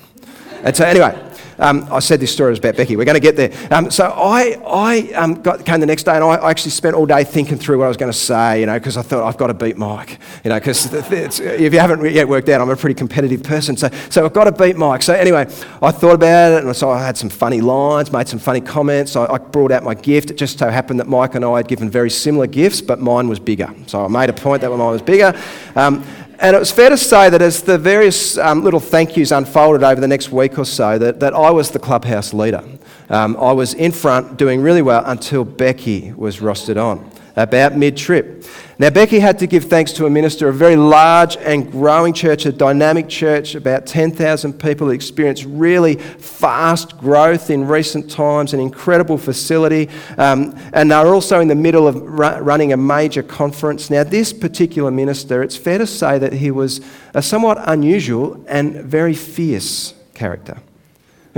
And 0.62 0.76
so, 0.76 0.84
anyway, 0.84 1.18
um, 1.60 1.88
I 1.92 2.00
said 2.00 2.20
this 2.20 2.32
story 2.32 2.52
was 2.52 2.60
about 2.60 2.76
Becky. 2.78 2.96
We're 2.96 3.06
going 3.06 3.16
to 3.16 3.22
get 3.22 3.36
there. 3.36 3.52
Um, 3.72 3.92
so 3.92 4.06
I, 4.06 4.60
I 4.66 5.14
um, 5.14 5.42
got, 5.42 5.66
came 5.66 5.80
the 5.80 5.86
next 5.86 6.04
day 6.04 6.14
and 6.14 6.24
I, 6.24 6.36
I, 6.36 6.50
actually 6.50 6.72
spent 6.72 6.96
all 6.96 7.06
day 7.06 7.24
thinking 7.24 7.58
through 7.58 7.80
what 7.80 7.86
I 7.86 7.88
was 7.88 7.98
going 7.98 8.12
to 8.12 8.18
say, 8.18 8.62
you 8.62 8.66
know, 8.66 8.80
because 8.80 8.98
I 8.98 9.02
thought 9.02 9.24
I've 9.24 9.38
got 9.38 9.48
to 9.48 9.54
beat 9.54 9.78
Mike, 9.78 10.20
you 10.44 10.50
know, 10.50 10.60
because 10.60 10.94
if 11.12 11.74
you 11.74 11.80
haven't 11.80 12.10
yet 12.12 12.28
worked 12.28 12.50
out, 12.50 12.62
I'm 12.62 12.70
a 12.70 12.76
pretty 12.76 12.96
competitive 12.96 13.44
person. 13.44 13.78
So, 13.78 13.90
so 14.10 14.26
I've 14.26 14.34
got 14.34 14.46
to 14.46 14.52
beat 14.52 14.78
Mike. 14.78 15.04
So 15.04 15.14
anyway, 15.14 15.42
I 15.82 15.92
thought 15.92 16.16
about 16.16 16.54
it 16.54 16.64
and 16.64 16.76
so 16.76 16.90
I 16.90 17.04
had 17.04 17.18
some 17.18 17.30
funny 17.30 17.62
lines, 17.62 18.12
made 18.12 18.28
some 18.28 18.40
funny 18.40 18.62
comments. 18.62 19.16
I, 19.16 19.26
I 19.26 19.38
brought 19.38 19.72
out 19.72 19.84
my 19.84 19.94
gift. 19.94 20.32
It 20.32 20.38
just 20.38 20.60
so 20.60 20.70
happened 20.70 21.00
that 21.00 21.08
Mike 21.08 21.36
and 21.36 21.44
I 21.44 21.58
had 21.58 21.68
given 21.68 21.90
very 21.90 22.10
similar 22.10 22.48
gifts, 22.48 22.82
but 22.82 23.00
mine 23.00 23.28
was 23.28 23.40
bigger. 23.40 23.74
So 23.88 24.06
I 24.06 24.08
made 24.08 24.30
a 24.30 24.34
point 24.34 24.62
that 24.62 24.70
mine 24.70 24.80
was 24.80 25.02
bigger. 25.02 25.40
Um, 25.76 26.04
and 26.42 26.56
it 26.56 26.60
was 26.60 26.72
fair 26.72 26.90
to 26.90 26.98
say 26.98 27.30
that 27.30 27.42
as 27.42 27.64
the 27.64 27.78
various 27.78 28.38
um, 28.38 28.64
little 28.64 28.80
thank 28.80 29.18
yous 29.18 29.32
unfolded 29.32 29.84
over 29.84 30.00
the 30.00 30.08
next 30.08 30.32
week 30.32 30.58
or 30.58 30.66
so, 30.66 30.98
that, 30.98 31.20
that 31.20 31.34
I 31.34 31.52
was 31.52 31.72
the 31.72 31.80
clubhouse 31.80 32.34
leader. 32.34 32.64
Um, 33.10 33.36
I 33.38 33.52
was 33.52 33.74
in 33.74 33.92
front 33.92 34.38
doing 34.38 34.62
really 34.62 34.82
well 34.82 35.04
until 35.06 35.44
Becky 35.44 36.14
was 36.14 36.40
rostered 36.40 36.82
on 36.82 37.10
about 37.44 37.76
mid 37.76 37.96
trip. 37.98 38.46
Now, 38.78 38.90
Becky 38.90 39.20
had 39.20 39.40
to 39.40 39.48
give 39.48 39.66
thanks 39.66 39.92
to 39.94 40.06
a 40.06 40.10
minister, 40.10 40.48
a 40.48 40.54
very 40.54 40.78
large 40.78 41.36
and 41.36 41.70
growing 41.70 42.14
church, 42.14 42.46
a 42.46 42.52
dynamic 42.52 43.10
church, 43.10 43.56
about 43.56 43.86
10,000 43.86 44.54
people 44.54 44.92
experienced 44.92 45.44
really 45.46 45.96
fast 45.96 46.98
growth 46.98 47.50
in 47.50 47.68
recent 47.68 48.10
times, 48.10 48.54
an 48.54 48.62
incredible 48.62 49.18
facility. 49.18 49.90
Um, 50.18 50.58
and 50.72 50.92
they're 50.92 51.14
also 51.14 51.42
in 51.42 51.50
the 51.50 51.56
middle 51.56 51.90
of 51.90 52.02
ru- 52.02 52.40
running 52.40 52.72
a 52.72 52.78
major 52.78 53.22
conference. 53.22 53.90
Now, 53.90 54.06
this 54.06 54.32
particular 54.32 54.92
minister, 54.92 55.44
it's 55.44 55.58
fair 55.58 55.78
to 55.78 55.88
say 55.88 56.18
that 56.18 56.32
he 56.32 56.50
was 56.50 56.80
a 57.14 57.22
somewhat 57.22 57.58
unusual 57.66 58.42
and 58.48 58.76
very 58.76 59.14
fierce 59.14 59.94
character. 60.14 60.62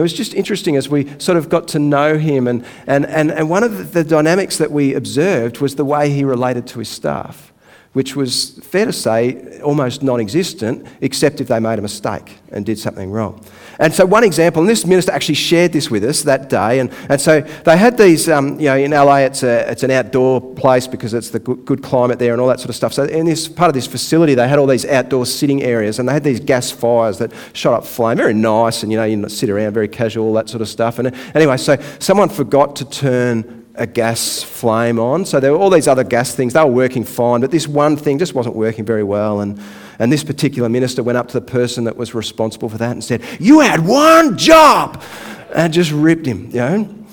It 0.01 0.03
was 0.03 0.13
just 0.13 0.33
interesting 0.33 0.75
as 0.75 0.89
we 0.89 1.07
sort 1.19 1.37
of 1.37 1.47
got 1.47 1.67
to 1.69 1.79
know 1.79 2.17
him. 2.17 2.47
And, 2.47 2.65
and, 2.87 3.05
and, 3.05 3.31
and 3.31 3.49
one 3.49 3.63
of 3.63 3.93
the 3.93 4.03
dynamics 4.03 4.57
that 4.57 4.71
we 4.71 4.95
observed 4.95 5.59
was 5.59 5.75
the 5.75 5.85
way 5.85 6.09
he 6.09 6.23
related 6.23 6.65
to 6.67 6.79
his 6.79 6.89
staff. 6.89 7.51
which 7.93 8.15
was 8.15 8.57
fair 8.63 8.85
to 8.85 8.93
say 8.93 9.59
almost 9.61 10.01
non 10.01 10.19
existent, 10.19 10.87
except 11.01 11.41
if 11.41 11.47
they 11.47 11.59
made 11.59 11.77
a 11.77 11.81
mistake 11.81 12.37
and 12.51 12.65
did 12.65 12.79
something 12.79 13.11
wrong. 13.11 13.43
And 13.81 13.91
so, 13.91 14.05
one 14.05 14.23
example, 14.23 14.61
and 14.61 14.69
this 14.69 14.85
minister 14.85 15.11
actually 15.11 15.35
shared 15.35 15.73
this 15.73 15.89
with 15.89 16.03
us 16.03 16.21
that 16.21 16.49
day. 16.49 16.79
And, 16.79 16.93
and 17.09 17.19
so, 17.19 17.41
they 17.41 17.75
had 17.75 17.97
these, 17.97 18.29
um, 18.29 18.59
you 18.59 18.67
know, 18.67 18.77
in 18.77 18.91
LA, 18.91 19.17
it's, 19.17 19.41
a, 19.41 19.71
it's 19.71 19.81
an 19.81 19.89
outdoor 19.89 20.39
place 20.39 20.85
because 20.85 21.15
it's 21.15 21.31
the 21.31 21.39
good, 21.39 21.81
climate 21.81 22.19
there 22.19 22.31
and 22.31 22.39
all 22.39 22.47
that 22.47 22.59
sort 22.59 22.69
of 22.69 22.75
stuff. 22.75 22.93
So, 22.93 23.05
in 23.05 23.25
this 23.25 23.47
part 23.47 23.69
of 23.69 23.73
this 23.73 23.87
facility, 23.87 24.35
they 24.35 24.47
had 24.47 24.59
all 24.59 24.67
these 24.67 24.85
outdoor 24.85 25.25
sitting 25.25 25.63
areas 25.63 25.97
and 25.97 26.07
they 26.07 26.13
had 26.13 26.23
these 26.23 26.39
gas 26.39 26.69
fires 26.69 27.17
that 27.17 27.33
shot 27.53 27.73
up 27.73 27.83
flame. 27.83 28.17
Very 28.17 28.35
nice, 28.35 28.83
and 28.83 28.91
you 28.91 28.99
know, 28.99 29.03
you 29.03 29.27
sit 29.29 29.49
around, 29.49 29.73
very 29.73 29.87
casual, 29.87 30.27
all 30.27 30.33
that 30.33 30.47
sort 30.47 30.61
of 30.61 30.69
stuff. 30.69 30.99
And 30.99 31.15
anyway, 31.33 31.57
so 31.57 31.75
someone 31.97 32.29
forgot 32.29 32.75
to 32.75 32.85
turn 32.85 33.65
a 33.73 33.87
gas 33.87 34.43
flame 34.43 34.99
on. 34.99 35.25
So 35.25 35.39
there 35.39 35.53
were 35.53 35.57
all 35.57 35.71
these 35.71 35.87
other 35.87 36.03
gas 36.03 36.35
things, 36.35 36.53
they 36.53 36.63
were 36.63 36.67
working 36.67 37.03
fine, 37.03 37.41
but 37.41 37.49
this 37.49 37.67
one 37.67 37.97
thing 37.97 38.19
just 38.19 38.35
wasn't 38.35 38.55
working 38.55 38.85
very 38.85 39.03
well. 39.03 39.41
And, 39.41 39.59
and 40.01 40.11
this 40.11 40.23
particular 40.23 40.67
minister 40.67 41.03
went 41.03 41.15
up 41.15 41.27
to 41.27 41.39
the 41.39 41.45
person 41.45 41.83
that 41.83 41.95
was 41.95 42.15
responsible 42.15 42.69
for 42.69 42.79
that 42.79 42.89
and 42.89 43.03
said, 43.03 43.21
You 43.39 43.59
had 43.59 43.85
one 43.85 44.35
job! 44.35 45.03
And 45.53 45.71
just 45.71 45.91
ripped 45.91 46.25
him, 46.25 46.47
you 46.47 46.55
know. 46.55 47.05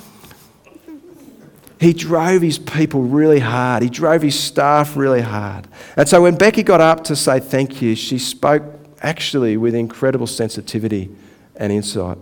He 1.79 1.93
drove 1.93 2.41
his 2.41 2.59
people 2.59 3.03
really 3.03 3.41
hard. 3.41 3.83
He 3.83 3.91
drove 3.91 4.23
his 4.23 4.41
staff 4.41 4.97
really 4.97 5.21
hard. 5.21 5.69
And 5.99 6.09
so 6.09 6.23
when 6.23 6.37
Becky 6.37 6.63
got 6.63 6.81
up 6.81 7.05
to 7.05 7.15
say 7.15 7.41
thank 7.41 7.83
you, 7.83 7.95
she 7.95 8.19
spoke 8.19 8.63
actually 9.03 9.59
with 9.59 9.75
incredible 9.75 10.27
sensitivity 10.27 11.15
and 11.57 11.71
insight. 11.71 12.17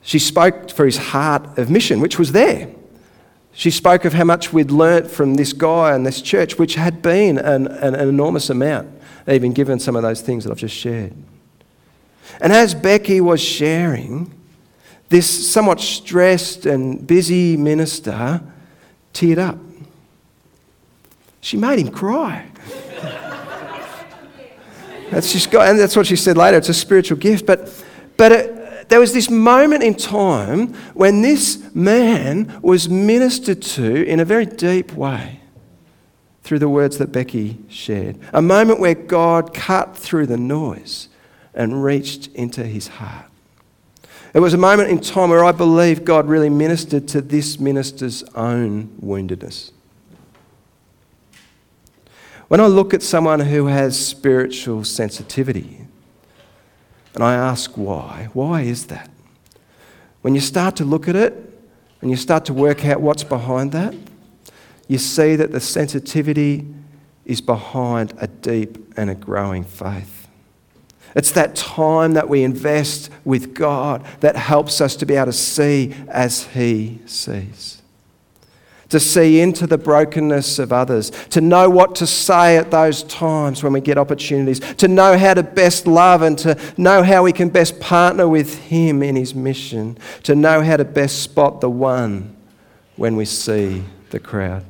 She 0.00 0.20
spoke 0.20 0.70
for 0.70 0.86
his 0.86 0.96
heart 0.96 1.58
of 1.58 1.70
mission, 1.70 1.98
which 1.98 2.20
was 2.20 2.30
there. 2.30 2.70
She 3.56 3.70
spoke 3.70 4.04
of 4.04 4.12
how 4.12 4.24
much 4.24 4.52
we'd 4.52 4.70
learnt 4.70 5.10
from 5.10 5.36
this 5.36 5.54
guy 5.54 5.94
and 5.94 6.04
this 6.04 6.20
church, 6.20 6.58
which 6.58 6.74
had 6.74 7.00
been 7.00 7.38
an, 7.38 7.66
an, 7.66 7.94
an 7.94 8.06
enormous 8.06 8.50
amount, 8.50 8.90
even 9.26 9.54
given 9.54 9.80
some 9.80 9.96
of 9.96 10.02
those 10.02 10.20
things 10.20 10.44
that 10.44 10.50
I've 10.50 10.58
just 10.58 10.76
shared. 10.76 11.14
And 12.38 12.52
as 12.52 12.74
Becky 12.74 13.22
was 13.22 13.40
sharing, 13.40 14.30
this 15.08 15.50
somewhat 15.50 15.80
stressed 15.80 16.66
and 16.66 17.06
busy 17.06 17.56
minister 17.56 18.42
teared 19.14 19.38
up. 19.38 19.56
She 21.40 21.56
made 21.56 21.78
him 21.78 21.90
cry. 21.90 22.46
that's 25.10 25.32
just 25.32 25.50
got, 25.50 25.70
and 25.70 25.78
that's 25.78 25.96
what 25.96 26.06
she 26.06 26.16
said 26.16 26.36
later. 26.36 26.58
It's 26.58 26.68
a 26.68 26.74
spiritual 26.74 27.16
gift, 27.16 27.46
but 27.46 27.82
but 28.18 28.32
it, 28.32 28.65
there 28.88 29.00
was 29.00 29.12
this 29.12 29.30
moment 29.30 29.82
in 29.82 29.94
time 29.94 30.74
when 30.94 31.22
this 31.22 31.74
man 31.74 32.60
was 32.62 32.88
ministered 32.88 33.62
to 33.62 34.04
in 34.06 34.20
a 34.20 34.24
very 34.24 34.46
deep 34.46 34.92
way 34.92 35.40
through 36.42 36.60
the 36.60 36.68
words 36.68 36.98
that 36.98 37.10
Becky 37.10 37.58
shared. 37.68 38.18
A 38.32 38.40
moment 38.40 38.78
where 38.78 38.94
God 38.94 39.52
cut 39.52 39.96
through 39.96 40.26
the 40.26 40.36
noise 40.36 41.08
and 41.54 41.82
reached 41.82 42.28
into 42.34 42.64
his 42.64 42.86
heart. 42.88 43.26
It 44.32 44.40
was 44.40 44.54
a 44.54 44.58
moment 44.58 44.90
in 44.90 45.00
time 45.00 45.30
where 45.30 45.44
I 45.44 45.52
believe 45.52 46.04
God 46.04 46.28
really 46.28 46.50
ministered 46.50 47.08
to 47.08 47.20
this 47.22 47.58
minister's 47.58 48.22
own 48.34 48.88
woundedness. 49.02 49.72
When 52.48 52.60
I 52.60 52.66
look 52.66 52.94
at 52.94 53.02
someone 53.02 53.40
who 53.40 53.66
has 53.66 53.98
spiritual 53.98 54.84
sensitivity, 54.84 55.85
and 57.16 57.24
I 57.24 57.34
ask 57.34 57.72
why. 57.72 58.28
Why 58.34 58.60
is 58.60 58.86
that? 58.86 59.10
When 60.20 60.34
you 60.34 60.40
start 60.40 60.76
to 60.76 60.84
look 60.84 61.08
at 61.08 61.16
it 61.16 61.32
and 62.02 62.10
you 62.10 62.16
start 62.16 62.44
to 62.44 62.52
work 62.52 62.84
out 62.84 63.00
what's 63.00 63.24
behind 63.24 63.72
that, 63.72 63.94
you 64.86 64.98
see 64.98 65.34
that 65.34 65.50
the 65.50 65.60
sensitivity 65.60 66.66
is 67.24 67.40
behind 67.40 68.12
a 68.18 68.26
deep 68.26 68.92
and 68.98 69.08
a 69.08 69.14
growing 69.14 69.64
faith. 69.64 70.28
It's 71.14 71.32
that 71.32 71.56
time 71.56 72.12
that 72.12 72.28
we 72.28 72.44
invest 72.44 73.10
with 73.24 73.54
God 73.54 74.04
that 74.20 74.36
helps 74.36 74.82
us 74.82 74.94
to 74.96 75.06
be 75.06 75.14
able 75.14 75.26
to 75.26 75.32
see 75.32 75.94
as 76.08 76.44
He 76.48 77.00
sees 77.06 77.80
to 78.88 79.00
see 79.00 79.40
into 79.40 79.66
the 79.66 79.78
brokenness 79.78 80.58
of 80.58 80.72
others, 80.72 81.10
to 81.30 81.40
know 81.40 81.68
what 81.68 81.94
to 81.96 82.06
say 82.06 82.56
at 82.56 82.70
those 82.70 83.02
times 83.04 83.62
when 83.62 83.72
we 83.72 83.80
get 83.80 83.98
opportunities, 83.98 84.60
to 84.76 84.88
know 84.88 85.18
how 85.18 85.34
to 85.34 85.42
best 85.42 85.86
love 85.86 86.22
and 86.22 86.38
to 86.38 86.58
know 86.76 87.02
how 87.02 87.22
we 87.22 87.32
can 87.32 87.48
best 87.48 87.80
partner 87.80 88.28
with 88.28 88.58
Him 88.64 89.02
in 89.02 89.16
His 89.16 89.34
mission, 89.34 89.98
to 90.22 90.34
know 90.34 90.62
how 90.62 90.76
to 90.76 90.84
best 90.84 91.22
spot 91.22 91.60
the 91.60 91.70
one 91.70 92.36
when 92.96 93.16
we 93.16 93.24
see 93.24 93.82
the 94.10 94.20
crowd. 94.20 94.64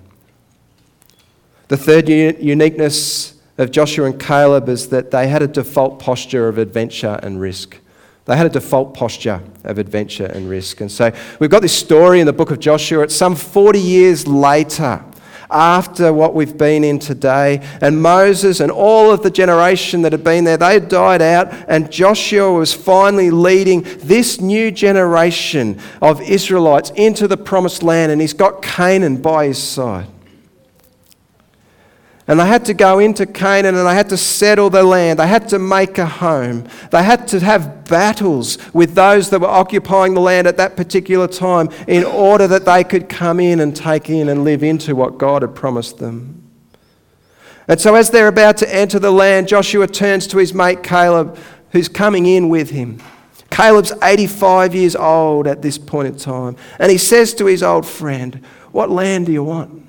The 1.68 1.76
third 1.76 2.08
uniqueness 2.08 3.34
of 3.58 3.70
Joshua 3.70 4.06
and 4.06 4.20
Caleb 4.20 4.68
is 4.68 4.88
that 4.90 5.10
they 5.10 5.28
had 5.28 5.42
a 5.42 5.46
default 5.46 5.98
posture 5.98 6.48
of 6.48 6.58
adventure 6.58 7.18
and 7.22 7.40
risk. 7.40 7.78
They 8.26 8.36
had 8.36 8.46
a 8.46 8.50
default 8.50 8.92
posture 8.92 9.40
of 9.64 9.78
adventure 9.78 10.26
and 10.26 10.50
risk. 10.50 10.80
And 10.80 10.90
so 10.90 11.12
we've 11.38 11.50
got 11.50 11.62
this 11.62 11.76
story 11.76 12.20
in 12.20 12.26
the 12.26 12.32
book 12.32 12.50
of 12.50 12.58
Joshua. 12.58 13.04
It's 13.04 13.14
some 13.14 13.36
40 13.36 13.78
years 13.78 14.26
later, 14.26 15.02
after 15.48 16.12
what 16.12 16.34
we've 16.34 16.58
been 16.58 16.82
in 16.82 16.98
today. 16.98 17.60
And 17.80 18.02
Moses 18.02 18.58
and 18.58 18.72
all 18.72 19.12
of 19.12 19.22
the 19.22 19.30
generation 19.30 20.02
that 20.02 20.10
had 20.10 20.24
been 20.24 20.42
there, 20.42 20.56
they 20.56 20.74
had 20.74 20.88
died 20.88 21.22
out. 21.22 21.52
And 21.68 21.90
Joshua 21.90 22.52
was 22.52 22.74
finally 22.74 23.30
leading 23.30 23.82
this 23.98 24.40
new 24.40 24.72
generation 24.72 25.78
of 26.02 26.20
Israelites 26.20 26.90
into 26.96 27.28
the 27.28 27.36
promised 27.36 27.84
land. 27.84 28.10
And 28.10 28.20
he's 28.20 28.34
got 28.34 28.60
Canaan 28.60 29.22
by 29.22 29.46
his 29.46 29.62
side. 29.62 30.08
And 32.28 32.40
they 32.40 32.46
had 32.46 32.64
to 32.64 32.74
go 32.74 32.98
into 32.98 33.24
Canaan 33.24 33.76
and 33.76 33.86
they 33.86 33.94
had 33.94 34.08
to 34.08 34.16
settle 34.16 34.68
the 34.68 34.82
land. 34.82 35.20
They 35.20 35.28
had 35.28 35.48
to 35.50 35.60
make 35.60 35.96
a 35.98 36.06
home. 36.06 36.66
They 36.90 37.04
had 37.04 37.28
to 37.28 37.38
have 37.40 37.84
battles 37.84 38.58
with 38.74 38.94
those 38.94 39.30
that 39.30 39.40
were 39.40 39.46
occupying 39.46 40.14
the 40.14 40.20
land 40.20 40.48
at 40.48 40.56
that 40.56 40.76
particular 40.76 41.28
time 41.28 41.68
in 41.86 42.02
order 42.02 42.48
that 42.48 42.64
they 42.64 42.82
could 42.82 43.08
come 43.08 43.38
in 43.38 43.60
and 43.60 43.76
take 43.76 44.10
in 44.10 44.28
and 44.28 44.42
live 44.42 44.64
into 44.64 44.96
what 44.96 45.18
God 45.18 45.42
had 45.42 45.54
promised 45.54 45.98
them. 45.98 46.42
And 47.68 47.80
so, 47.80 47.94
as 47.94 48.10
they're 48.10 48.28
about 48.28 48.56
to 48.58 48.74
enter 48.74 48.98
the 48.98 49.10
land, 49.10 49.48
Joshua 49.48 49.86
turns 49.86 50.26
to 50.28 50.38
his 50.38 50.54
mate 50.54 50.82
Caleb, 50.82 51.38
who's 51.70 51.88
coming 51.88 52.26
in 52.26 52.48
with 52.48 52.70
him. 52.70 53.00
Caleb's 53.50 53.92
85 54.02 54.74
years 54.74 54.96
old 54.96 55.46
at 55.46 55.62
this 55.62 55.78
point 55.78 56.08
in 56.08 56.16
time. 56.16 56.56
And 56.78 56.90
he 56.90 56.98
says 56.98 57.34
to 57.34 57.46
his 57.46 57.62
old 57.62 57.86
friend, 57.86 58.44
What 58.72 58.90
land 58.90 59.26
do 59.26 59.32
you 59.32 59.44
want? 59.44 59.85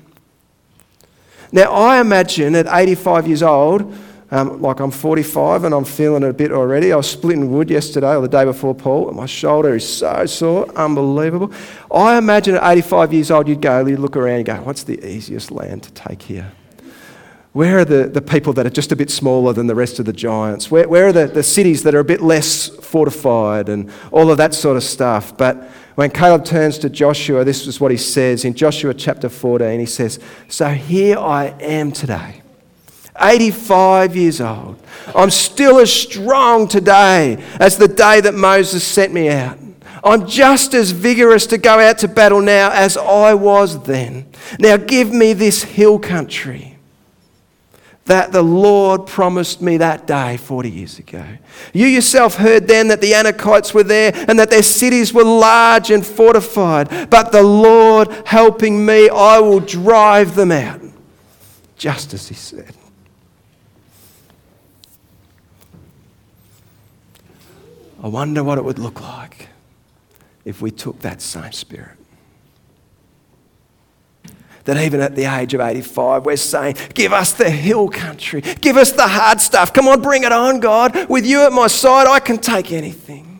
Now, 1.52 1.72
I 1.72 2.02
imagine 2.02 2.56
at 2.56 2.68
85 2.70 3.28
years 3.28 3.44
old, 3.44 3.94
um, 4.30 4.62
like 4.62 4.82
I'm 4.82 4.92
45 4.92 5.64
and 5.64 5.74
I'm 5.74 5.86
feeling 5.86 6.24
it 6.24 6.30
a 6.30 6.34
bit 6.34 6.52
already. 6.52 6.92
I 6.92 6.98
was 6.98 7.10
splitting 7.10 7.50
wood 7.52 7.70
yesterday 7.70 8.14
or 8.16 8.22
the 8.22 8.28
day 8.28 8.44
before 8.44 8.76
Paul, 8.76 9.08
and 9.08 9.16
my 9.16 9.26
shoulder 9.26 9.76
is 9.76 9.88
so 9.88 10.26
sore, 10.26 10.70
unbelievable. 10.76 11.54
I 11.90 12.18
imagine 12.18 12.56
at 12.56 12.70
85 12.70 13.14
years 13.14 13.32
old, 13.32 13.48
you'd 13.48 13.62
go, 13.62 13.86
you'd 13.86 14.00
look 14.00 14.18
around 14.18 14.38
and 14.38 14.46
go, 14.46 14.56
what's 14.58 14.84
the 14.84 15.04
easiest 15.06 15.52
land 15.52 15.84
to 15.84 15.92
take 15.94 16.24
here? 16.24 16.52
Where 17.54 17.80
are 17.80 17.86
the, 17.86 18.08
the 18.08 18.22
people 18.22 18.54
that 18.54 18.68
are 18.68 18.70
just 18.70 18.92
a 18.92 18.96
bit 18.96 19.10
smaller 19.10 19.54
than 19.54 19.66
the 19.68 19.74
rest 19.74 19.98
of 19.98 20.06
the 20.06 20.14
giants? 20.14 20.70
Where, 20.70 20.88
where 20.88 21.08
are 21.08 21.14
the, 21.14 21.28
the 21.28 21.42
cities 21.42 21.84
that 21.84 21.96
are 21.96 22.00
a 22.00 22.04
bit 22.04 22.22
less 22.22 22.68
fortified 22.68 23.70
and 23.70 23.90
all 24.12 24.30
of 24.30 24.38
that 24.38 24.54
sort 24.54 24.78
of 24.78 24.84
stuff? 24.84 25.36
But 25.36 25.68
when 25.98 26.12
Caleb 26.12 26.46
turns 26.46 26.78
to 26.78 26.92
Joshua, 26.92 27.44
this 27.44 27.66
is 27.66 27.82
what 27.82 27.90
he 27.90 27.98
says 27.98 28.46
in 28.46 28.54
Joshua 28.54 28.94
chapter 28.94 29.30
14. 29.30 29.80
He 29.80 29.88
says, 29.88 30.20
So 30.48 30.70
here 30.70 31.18
I 31.18 31.46
am 31.60 31.92
today, 31.92 32.44
85 33.20 34.16
years 34.16 34.40
old. 34.40 34.80
I'm 35.16 35.32
still 35.32 35.80
as 35.80 35.92
strong 35.92 36.68
today 36.68 37.44
as 37.60 37.80
the 37.80 37.88
day 37.88 38.22
that 38.22 38.36
Moses 38.36 38.84
sent 38.84 39.12
me 39.12 39.30
out. 39.30 39.58
I'm 40.04 40.28
just 40.28 40.76
as 40.76 40.92
vigorous 40.92 41.48
to 41.48 41.58
go 41.58 41.80
out 41.80 41.98
to 41.98 42.08
battle 42.08 42.42
now 42.42 42.70
as 42.72 42.96
I 42.96 43.34
was 43.34 43.82
then. 43.82 44.28
Now 44.60 44.78
give 44.78 45.12
me 45.12 45.34
this 45.34 45.64
hill 45.64 45.98
country 45.98 46.77
that 48.08 48.32
the 48.32 48.42
Lord 48.42 49.06
promised 49.06 49.62
me 49.62 49.78
that 49.78 50.08
day 50.08 50.38
40 50.38 50.72
years 50.72 51.00
ago. 51.00 51.24
You 51.74 51.86
yourself 51.86 52.36
heard 52.36 52.68
then 52.68 52.88
that 52.88 53.02
the 53.02 53.12
Anakites 53.12 53.74
were 53.74 53.84
there 53.84 54.12
and 54.28 54.40
that 54.40 54.50
their 54.50 54.64
cities 54.64 55.14
were 55.14 55.24
large 55.24 55.92
and 55.92 56.06
fortified. 56.06 57.10
But 57.10 57.32
the 57.32 57.44
Lord 57.44 58.10
helping 58.26 58.86
me, 58.86 59.10
I 59.10 59.40
will 59.40 59.60
drive 59.60 60.36
them 60.36 60.52
out. 60.52 60.82
Just 61.78 62.14
as 62.14 62.28
He 62.28 62.36
said. 62.36 62.74
I 68.02 68.08
wonder 68.08 68.44
what 68.44 68.58
it 68.58 68.64
would 68.64 68.80
look 68.80 69.02
like 69.02 69.50
if 70.46 70.62
we 70.62 70.72
took 70.72 71.00
that 71.00 71.22
same 71.22 71.52
spirit 71.52 71.97
that 74.68 74.76
even 74.84 75.00
at 75.00 75.16
the 75.16 75.24
age 75.24 75.54
of 75.54 75.62
85, 75.62 76.26
we're 76.26 76.36
saying, 76.36 76.76
Give 76.94 77.14
us 77.14 77.32
the 77.32 77.50
hill 77.50 77.88
country. 77.88 78.42
Give 78.42 78.76
us 78.76 78.92
the 78.92 79.08
hard 79.08 79.40
stuff. 79.40 79.72
Come 79.72 79.88
on, 79.88 80.02
bring 80.02 80.26
it 80.26 80.34
on, 80.34 80.60
God. 80.60 81.08
With 81.08 81.26
you 81.26 81.44
at 81.44 81.54
my 81.54 81.68
side, 81.68 82.06
I 82.06 82.20
can 82.20 82.38
take 82.38 82.74
anything. 82.74 83.40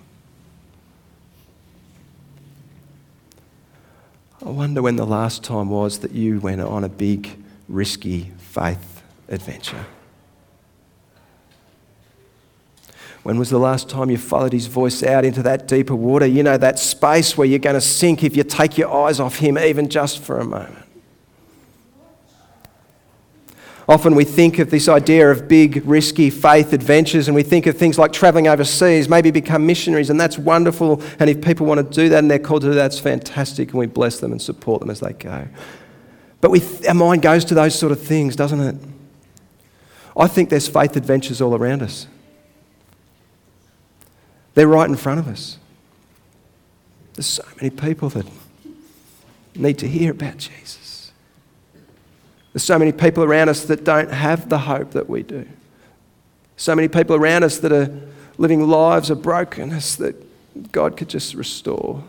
I 4.42 4.50
wonder 4.50 4.82
when 4.82 4.96
the 4.96 5.06
last 5.06 5.44
time 5.44 5.70
was 5.70 6.00
that 6.00 6.14
you 6.14 6.40
went 6.40 6.62
on 6.62 6.86
a 6.86 6.90
big, 6.90 7.44
risky 7.68 8.32
faith 8.38 9.04
adventure. 9.28 9.86
When 13.24 13.38
was 13.38 13.50
the 13.50 13.60
last 13.60 13.90
time 13.90 14.10
you 14.10 14.18
followed 14.18 14.54
his 14.54 14.68
voice 14.68 15.04
out 15.04 15.26
into 15.26 15.44
that 15.44 15.68
deeper 15.68 15.94
water? 15.96 16.26
You 16.26 16.44
know, 16.44 16.56
that 16.56 16.80
space 16.80 17.38
where 17.38 17.46
you're 17.46 17.60
going 17.60 17.74
to 17.74 17.82
sink 17.82 18.24
if 18.24 18.38
you 18.38 18.46
take 18.46 18.78
your 18.78 18.90
eyes 18.90 19.20
off 19.20 19.40
him, 19.40 19.58
even 19.58 19.90
just 19.90 20.20
for 20.20 20.40
a 20.40 20.46
moment. 20.46 20.87
Often 23.90 24.16
we 24.16 24.26
think 24.26 24.60
of 24.60 24.70
this 24.70 24.90
idea 24.90 25.32
of 25.32 25.48
big, 25.48 25.82
risky 25.86 26.30
faith 26.30 26.74
adventures, 26.74 27.30
and 27.30 27.36
we 27.36 27.44
think 27.44 27.68
of 27.68 27.78
things 27.78 27.98
like 27.98 28.12
traveling 28.12 28.48
overseas, 28.48 29.08
maybe 29.08 29.32
become 29.32 29.66
missionaries, 29.66 30.10
and 30.10 30.20
that's 30.20 30.38
wonderful. 30.38 31.02
And 31.20 31.30
if 31.30 31.42
people 31.42 31.66
want 31.66 31.80
to 31.80 31.96
do 31.96 32.10
that 32.10 32.20
and 32.20 32.30
they're 32.30 32.38
called 32.38 32.64
to 32.64 32.68
do 32.68 32.74
that, 32.74 32.88
it's 32.88 33.00
fantastic, 33.00 33.70
and 33.70 33.80
we 33.80 33.86
bless 33.86 34.20
them 34.20 34.34
and 34.34 34.42
support 34.42 34.82
them 34.82 34.90
as 34.90 35.00
they 35.00 35.14
go. 35.14 35.48
But 36.42 36.52
we, 36.52 36.62
our 36.88 36.94
mind 36.94 37.22
goes 37.22 37.46
to 37.46 37.54
those 37.54 37.80
sort 37.80 37.94
of 37.94 38.02
things, 38.02 38.36
doesn't 38.36 38.60
it? 38.60 38.76
I 40.18 40.28
think 40.28 40.50
there's 40.50 40.68
faith 40.68 40.98
adventures 40.98 41.42
all 41.42 41.56
around 41.56 41.82
us. 41.82 42.08
They're 44.54 44.68
right 44.68 44.90
in 44.90 44.98
front 44.98 45.20
of 45.20 45.28
us. 45.28 45.60
There's 47.14 47.28
so 47.28 47.44
many 47.56 47.70
people 47.70 48.10
that 48.10 48.26
need 49.56 49.78
to 49.80 49.88
hear 49.88 50.12
about 50.12 50.38
Jesus. 50.38 50.87
There's 52.58 52.66
so 52.66 52.80
many 52.80 52.92
people 52.92 53.24
around 53.24 53.50
us 53.50 53.66
that 53.66 53.84
don't 53.84 54.12
have 54.12 54.50
the 54.50 54.58
hope 54.58 54.94
that 54.94 55.08
we 55.08 55.22
do. 55.22 55.48
So 56.56 56.74
many 56.74 56.88
people 56.88 57.16
around 57.16 57.44
us 57.44 57.60
that 57.60 57.72
are 57.72 57.96
living 58.40 58.68
lives 58.68 59.12
of 59.12 59.22
brokenness 59.22 59.98
that 59.98 60.72
God 60.72 60.98
could 60.98 61.08
just 61.08 61.36
restore 61.36 62.04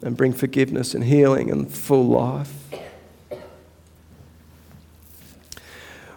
and 0.00 0.16
bring 0.16 0.34
forgiveness 0.34 0.94
and 0.94 1.02
healing 1.02 1.50
and 1.50 1.68
full 1.68 2.06
life. 2.06 2.54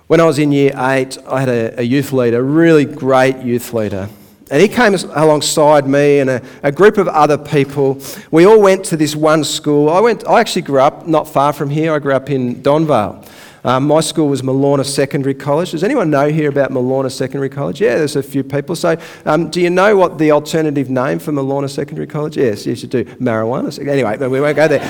When 0.05 0.21
I 0.21 0.25
was 0.25 0.37
in 0.37 0.51
year 0.51 0.73
eight, 0.77 1.17
I 1.27 1.39
had 1.39 1.49
a, 1.49 1.79
a 1.79 1.83
youth 1.83 2.13
leader, 2.13 2.41
a 2.41 2.43
really 2.43 2.85
great 2.85 3.37
youth 3.37 3.73
leader. 3.73 4.09
And 4.51 4.61
he 4.61 4.67
came 4.67 4.93
alongside 4.93 5.87
me 5.87 6.19
and 6.19 6.29
a, 6.29 6.41
a, 6.61 6.71
group 6.71 6.99
of 6.99 7.07
other 7.07 7.39
people. 7.39 7.99
We 8.29 8.45
all 8.45 8.61
went 8.61 8.85
to 8.85 8.95
this 8.95 9.15
one 9.15 9.43
school. 9.43 9.89
I, 9.89 10.01
went, 10.01 10.23
I 10.27 10.39
actually 10.39 10.61
grew 10.61 10.81
up 10.81 11.07
not 11.07 11.27
far 11.27 11.51
from 11.51 11.71
here. 11.71 11.95
I 11.95 11.97
grew 11.97 12.13
up 12.13 12.29
in 12.29 12.61
Donvale. 12.61 13.27
Um, 13.65 13.87
my 13.87 13.99
school 13.99 14.27
was 14.27 14.43
Mullauna 14.43 14.85
Secondary 14.85 15.33
College. 15.33 15.71
Does 15.71 15.83
anyone 15.83 16.11
know 16.11 16.29
here 16.29 16.49
about 16.49 16.69
Mullauna 16.69 17.11
Secondary 17.11 17.49
College? 17.49 17.81
Yeah, 17.81 17.95
there's 17.95 18.15
a 18.15 18.21
few 18.21 18.43
people. 18.43 18.75
So, 18.75 18.95
um, 19.25 19.49
do 19.49 19.59
you 19.59 19.71
know 19.71 19.97
what 19.97 20.19
the 20.19 20.31
alternative 20.31 20.91
name 20.91 21.17
for 21.17 21.31
Mullauna 21.31 21.67
Secondary 21.67 22.05
College? 22.05 22.37
Yes, 22.37 22.57
yes, 22.57 22.65
you 22.67 22.75
should 22.75 22.91
do. 22.91 23.05
Marijuana. 23.15 23.75
Anyway, 23.87 24.17
we 24.27 24.39
won't 24.39 24.55
go 24.55 24.67
there. 24.67 24.81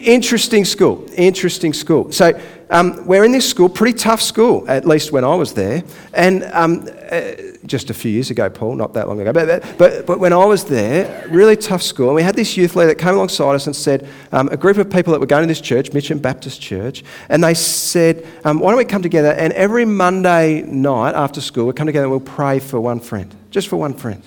Interesting 0.00 0.64
school. 0.64 1.06
Interesting 1.16 1.72
school. 1.72 2.10
So, 2.12 2.40
um, 2.70 3.04
we're 3.04 3.24
in 3.24 3.32
this 3.32 3.48
school, 3.48 3.68
pretty 3.68 3.98
tough 3.98 4.22
school, 4.22 4.64
at 4.68 4.86
least 4.86 5.10
when 5.10 5.24
I 5.24 5.34
was 5.34 5.54
there. 5.54 5.82
And 6.14 6.44
um, 6.44 6.88
uh, 7.10 7.32
just 7.66 7.90
a 7.90 7.94
few 7.94 8.12
years 8.12 8.30
ago, 8.30 8.48
Paul, 8.48 8.76
not 8.76 8.94
that 8.94 9.08
long 9.08 9.20
ago, 9.20 9.32
but, 9.32 9.76
but, 9.76 10.06
but 10.06 10.20
when 10.20 10.32
I 10.32 10.44
was 10.44 10.64
there, 10.64 11.26
really 11.28 11.56
tough 11.56 11.82
school. 11.82 12.06
And 12.06 12.14
we 12.14 12.22
had 12.22 12.36
this 12.36 12.56
youth 12.56 12.76
leader 12.76 12.88
that 12.88 12.98
came 12.98 13.14
alongside 13.14 13.54
us 13.54 13.66
and 13.66 13.74
said, 13.74 14.08
um, 14.30 14.48
a 14.48 14.56
group 14.56 14.76
of 14.76 14.88
people 14.88 15.12
that 15.12 15.18
were 15.18 15.26
going 15.26 15.42
to 15.42 15.48
this 15.48 15.60
church, 15.60 15.92
Mitcham 15.92 16.20
Baptist 16.20 16.60
Church, 16.60 17.02
and 17.28 17.42
they 17.42 17.54
said, 17.54 18.24
um, 18.44 18.60
why 18.60 18.70
don't 18.70 18.78
we 18.78 18.84
come 18.84 19.02
together 19.02 19.32
and 19.32 19.52
every 19.54 19.84
Monday 19.84 20.62
night 20.62 21.14
after 21.16 21.40
school, 21.40 21.64
we'll 21.64 21.74
come 21.74 21.86
together 21.86 22.04
and 22.04 22.12
we'll 22.12 22.20
pray 22.20 22.60
for 22.60 22.80
one 22.80 23.00
friend, 23.00 23.34
just 23.50 23.66
for 23.66 23.76
one 23.76 23.94
friend. 23.94 24.22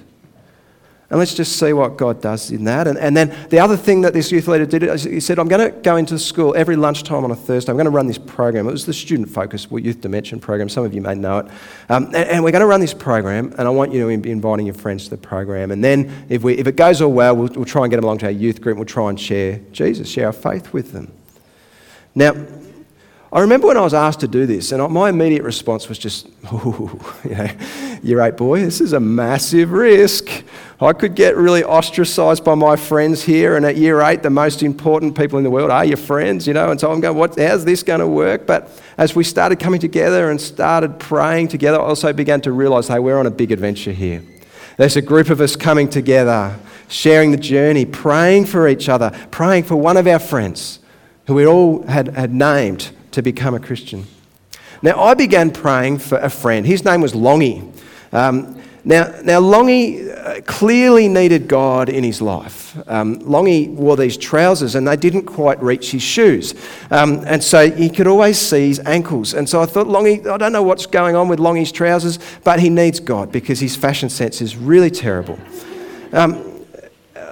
And 1.14 1.20
let's 1.20 1.36
just 1.36 1.60
see 1.60 1.74
what 1.74 1.96
God 1.96 2.24
does 2.24 2.50
in 2.50 2.64
that. 2.64 2.88
And, 2.88 2.98
and 2.98 3.16
then 3.16 3.48
the 3.50 3.60
other 3.60 3.78
thing 3.78 4.02
that 4.02 4.14
this 4.14 4.32
youth 4.32 4.48
leader 4.48 4.66
did, 4.66 4.82
is 4.82 5.04
he 5.04 5.20
said, 5.20 5.38
I'm 5.38 5.48
going 5.48 5.72
to 5.72 5.80
go 5.82 5.96
into 5.96 6.18
school 6.18 6.56
every 6.56 6.76
lunchtime 6.76 7.24
on 7.24 7.30
a 7.30 7.36
Thursday. 7.36 7.72
I'm 7.72 7.76
going 7.76 7.86
to 7.86 7.92
run 7.92 8.08
this 8.08 8.18
program. 8.18 8.68
It 8.68 8.72
was 8.72 8.88
the 8.88 8.96
student 8.96 9.30
focused 9.30 9.72
youth 9.72 10.02
dimension 10.02 10.40
program. 10.40 10.70
Some 10.70 10.84
of 10.84 10.92
you 10.92 11.02
may 11.02 11.14
know 11.14 11.38
it. 11.38 11.46
Um, 11.88 12.06
and, 12.06 12.16
and, 12.16 12.44
we're 12.44 12.50
going 12.50 12.62
to 12.62 12.66
run 12.66 12.82
this 12.82 12.96
program, 12.96 13.54
and 13.60 13.68
I 13.68 13.70
want 13.70 13.94
you 13.94 14.10
to 14.10 14.18
be 14.18 14.32
inviting 14.32 14.66
your 14.66 14.74
friends 14.74 15.04
to 15.04 15.12
the 15.12 15.18
program. 15.18 15.70
And 15.70 15.84
then 15.84 16.26
if, 16.30 16.42
we, 16.42 16.58
if 16.58 16.66
it 16.66 16.78
goes 16.78 17.00
all 17.00 17.14
well, 17.14 17.36
we'll, 17.36 17.50
we'll 17.50 17.66
try 17.66 17.84
and 17.84 17.92
get 17.92 17.98
them 17.98 18.06
along 18.06 18.18
to 18.18 18.26
our 18.26 18.32
youth 18.32 18.60
group. 18.60 18.78
We'll 18.78 18.86
try 18.88 19.12
and 19.12 19.20
share 19.20 19.60
Jesus, 19.72 20.10
share 20.10 20.26
our 20.26 20.34
faith 20.34 20.74
with 20.74 20.94
them. 20.94 21.12
Now, 22.16 22.34
I 23.34 23.40
remember 23.40 23.66
when 23.66 23.78
I 23.78 23.82
was 23.82 23.96
asked 23.96 24.20
to 24.20 24.28
do 24.28 24.46
this, 24.46 24.72
and 24.72 24.94
my 24.94 25.10
immediate 25.10 25.42
response 25.42 25.90
was 25.90 25.98
just, 25.98 26.28
ooh, 26.54 27.00
you 27.24 27.32
know, 27.32 27.48
year 28.04 28.22
eight 28.22 28.38
boy, 28.38 28.60
this 28.60 28.80
is 28.80 28.94
a 28.94 29.00
massive 29.00 29.72
risk. 29.72 30.44
I 30.84 30.94
could 30.94 31.16
get 31.16 31.38
really 31.38 31.64
ostracized 31.64 32.44
by 32.44 32.56
my 32.56 32.76
friends 32.76 33.24
here, 33.24 33.56
and 33.56 33.66
at 33.66 33.78
year 33.78 34.02
eight, 34.02 34.22
the 34.22 34.30
most 34.30 34.64
important 34.64 35.18
people 35.18 35.38
in 35.38 35.44
the 35.44 35.50
world 35.50 35.72
are 35.72 35.86
your 35.86 35.98
friends, 35.98 36.46
you 36.46 36.54
know, 36.54 36.72
and 36.72 36.80
so 36.80 36.92
I'm 36.92 37.00
going, 37.00 37.18
what, 37.18 37.40
how's 37.40 37.64
this 37.64 37.84
going 37.84 38.02
to 38.02 38.08
work? 38.08 38.46
But 38.46 38.70
as 38.98 39.16
we 39.16 39.24
started 39.24 39.60
coming 39.60 39.80
together 39.80 40.30
and 40.30 40.42
started 40.42 41.00
praying 41.00 41.50
together, 41.50 41.80
I 41.80 41.84
also 41.84 42.12
began 42.12 42.42
to 42.42 42.52
realize, 42.52 42.88
hey, 42.88 43.00
we're 43.00 43.18
on 43.18 43.28
a 43.28 43.32
big 43.32 43.52
adventure 43.52 43.92
here. 43.92 44.24
There's 44.78 44.96
a 44.96 45.02
group 45.02 45.30
of 45.30 45.40
us 45.40 45.56
coming 45.56 45.90
together, 45.90 46.58
sharing 46.88 47.32
the 47.32 47.38
journey, 47.38 47.86
praying 47.86 48.46
for 48.46 48.68
each 48.68 48.90
other, 48.90 49.12
praying 49.32 49.64
for 49.64 49.76
one 49.76 49.98
of 49.98 50.08
our 50.08 50.20
friends 50.20 50.80
who 51.28 51.36
we 51.36 51.46
all 51.46 51.84
had, 51.84 52.10
had 52.10 52.34
named 52.34 52.92
to 53.12 53.22
become 53.22 53.54
a 53.54 53.60
Christian. 53.60 54.06
Now, 54.82 55.00
I 55.02 55.14
began 55.14 55.52
praying 55.52 56.00
for 56.00 56.18
a 56.18 56.30
friend. 56.30 56.66
His 56.66 56.84
name 56.84 57.00
was 57.00 57.14
Longy. 57.14 57.72
Um, 58.12 58.62
now, 58.86 59.14
now, 59.24 59.40
Longy 59.40 60.10
uh, 60.10 60.42
clearly 60.42 61.08
needed 61.08 61.48
God 61.48 61.88
in 61.88 62.04
his 62.04 62.22
life. 62.22 62.78
Um, 62.90 63.20
Longy 63.20 63.70
wore 63.70 63.96
these 63.96 64.18
trousers 64.18 64.76
and 64.76 64.86
they 64.86 64.98
didn't 64.98 65.24
quite 65.24 65.62
reach 65.64 65.92
his 65.92 66.02
shoes. 66.02 66.54
Um, 66.92 67.24
and 67.26 67.42
so 67.42 67.72
he 67.72 67.90
could 67.90 68.08
always 68.08 68.38
see 68.38 68.68
his 68.68 68.82
ankles. 68.82 69.36
And 69.36 69.48
so 69.48 69.62
I 69.62 69.68
thought, 69.68 69.88
Longy, 69.88 70.28
I 70.28 70.36
don't 70.36 70.52
know 70.52 70.64
what's 70.64 70.86
going 70.86 71.16
on 71.16 71.30
with 71.30 71.40
Longy's 71.40 71.72
trousers, 71.72 72.20
but 72.44 72.60
he 72.60 72.70
needs 72.70 73.00
God 73.00 73.32
because 73.32 73.62
his 73.62 73.74
fashion 73.78 74.10
sense 74.10 74.42
is 74.42 74.58
really 74.58 74.92
terrible. 74.92 75.40
Um, 76.12 76.53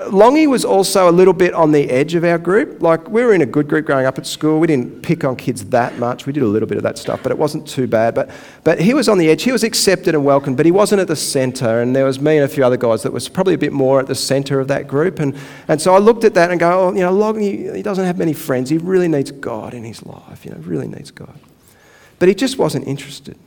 Longy 0.09 0.47
was 0.47 0.65
also 0.65 1.09
a 1.09 1.11
little 1.11 1.33
bit 1.33 1.53
on 1.53 1.71
the 1.71 1.89
edge 1.89 2.15
of 2.15 2.23
our 2.23 2.37
group. 2.37 2.81
Like, 2.81 3.09
we 3.09 3.23
were 3.23 3.33
in 3.33 3.41
a 3.41 3.45
good 3.45 3.67
group 3.67 3.85
growing 3.85 4.05
up 4.05 4.17
at 4.17 4.25
school. 4.25 4.59
We 4.59 4.67
didn't 4.67 5.01
pick 5.01 5.23
on 5.23 5.35
kids 5.35 5.65
that 5.65 5.97
much. 5.97 6.25
We 6.25 6.33
did 6.33 6.43
a 6.43 6.47
little 6.47 6.67
bit 6.67 6.77
of 6.77 6.83
that 6.83 6.97
stuff, 6.97 7.21
but 7.23 7.31
it 7.31 7.37
wasn't 7.37 7.67
too 7.67 7.87
bad. 7.87 8.15
But, 8.15 8.29
but 8.63 8.79
he 8.79 8.93
was 8.93 9.07
on 9.07 9.17
the 9.17 9.29
edge. 9.29 9.43
He 9.43 9.51
was 9.51 9.63
accepted 9.63 10.15
and 10.15 10.25
welcomed, 10.25 10.57
but 10.57 10.65
he 10.65 10.71
wasn't 10.71 11.01
at 11.01 11.07
the 11.07 11.15
centre. 11.15 11.81
And 11.81 11.95
there 11.95 12.05
was 12.05 12.19
me 12.19 12.37
and 12.37 12.45
a 12.45 12.47
few 12.47 12.63
other 12.63 12.77
guys 12.77 13.03
that 13.03 13.13
was 13.13 13.29
probably 13.29 13.53
a 13.53 13.57
bit 13.57 13.73
more 13.73 13.99
at 13.99 14.07
the 14.07 14.15
centre 14.15 14.59
of 14.59 14.67
that 14.69 14.87
group. 14.87 15.19
And, 15.19 15.35
and 15.67 15.81
so 15.81 15.93
I 15.93 15.99
looked 15.99 16.23
at 16.23 16.33
that 16.33 16.51
and 16.51 16.59
go, 16.59 16.87
oh, 16.87 16.93
you 16.93 17.01
know, 17.01 17.13
Longy, 17.13 17.75
he 17.75 17.81
doesn't 17.81 18.05
have 18.05 18.17
many 18.17 18.33
friends. 18.33 18.69
He 18.69 18.77
really 18.77 19.07
needs 19.07 19.31
God 19.31 19.73
in 19.73 19.83
his 19.83 20.05
life, 20.05 20.45
you 20.45 20.51
know, 20.51 20.57
really 20.59 20.87
needs 20.87 21.11
God. 21.11 21.39
But 22.19 22.27
he 22.27 22.35
just 22.35 22.57
wasn't 22.57 22.87
interested. 22.87 23.37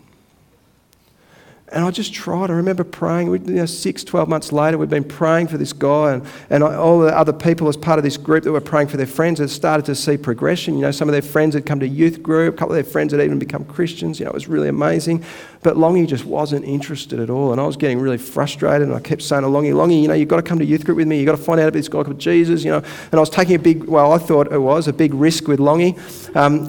And 1.74 1.84
I 1.84 1.90
just 1.90 2.14
tried. 2.14 2.50
I 2.50 2.52
remember 2.52 2.84
praying. 2.84 3.30
We, 3.30 3.40
you 3.40 3.54
know, 3.54 3.66
six, 3.66 4.04
12 4.04 4.28
months 4.28 4.52
later, 4.52 4.78
we'd 4.78 4.88
been 4.88 5.02
praying 5.02 5.48
for 5.48 5.58
this 5.58 5.72
guy, 5.72 6.12
and, 6.12 6.26
and 6.48 6.62
all 6.62 7.00
the 7.00 7.16
other 7.16 7.32
people 7.32 7.68
as 7.68 7.76
part 7.76 7.98
of 7.98 8.04
this 8.04 8.16
group 8.16 8.44
that 8.44 8.52
were 8.52 8.60
praying 8.60 8.86
for 8.86 8.96
their 8.96 9.08
friends 9.08 9.40
had 9.40 9.50
started 9.50 9.84
to 9.86 9.96
see 9.96 10.16
progression. 10.16 10.74
You 10.74 10.82
know, 10.82 10.92
some 10.92 11.08
of 11.08 11.12
their 11.14 11.20
friends 11.20 11.52
had 11.56 11.66
come 11.66 11.80
to 11.80 11.88
youth 11.88 12.22
group, 12.22 12.54
a 12.54 12.56
couple 12.56 12.76
of 12.76 12.84
their 12.84 12.90
friends 12.90 13.12
had 13.12 13.20
even 13.20 13.40
become 13.40 13.64
Christians. 13.64 14.20
You 14.20 14.26
know, 14.26 14.30
it 14.30 14.34
was 14.34 14.46
really 14.46 14.68
amazing. 14.68 15.24
But 15.64 15.74
Longy 15.76 16.06
just 16.06 16.24
wasn't 16.24 16.64
interested 16.64 17.18
at 17.18 17.28
all, 17.28 17.50
and 17.50 17.60
I 17.60 17.66
was 17.66 17.76
getting 17.76 17.98
really 17.98 18.18
frustrated. 18.18 18.86
And 18.86 18.96
I 18.96 19.00
kept 19.00 19.22
saying 19.22 19.42
to 19.42 19.48
Longy, 19.48 19.72
Longy, 19.72 20.00
you 20.00 20.06
know, 20.06 20.14
you've 20.14 20.28
got 20.28 20.36
to 20.36 20.42
come 20.42 20.60
to 20.60 20.64
youth 20.64 20.84
group 20.84 20.98
with 20.98 21.08
me. 21.08 21.18
You've 21.18 21.26
got 21.26 21.36
to 21.36 21.42
find 21.42 21.58
out 21.58 21.64
about 21.64 21.72
this 21.72 21.88
guy 21.88 22.04
called 22.04 22.20
Jesus. 22.20 22.62
You 22.62 22.70
know, 22.70 22.78
and 22.78 23.14
I 23.14 23.18
was 23.18 23.30
taking 23.30 23.56
a 23.56 23.58
big, 23.58 23.82
well, 23.84 24.12
I 24.12 24.18
thought 24.18 24.52
it 24.52 24.58
was 24.58 24.86
a 24.86 24.92
big 24.92 25.12
risk 25.12 25.48
with 25.48 25.58
Longy. 25.58 25.98
Um, 26.36 26.68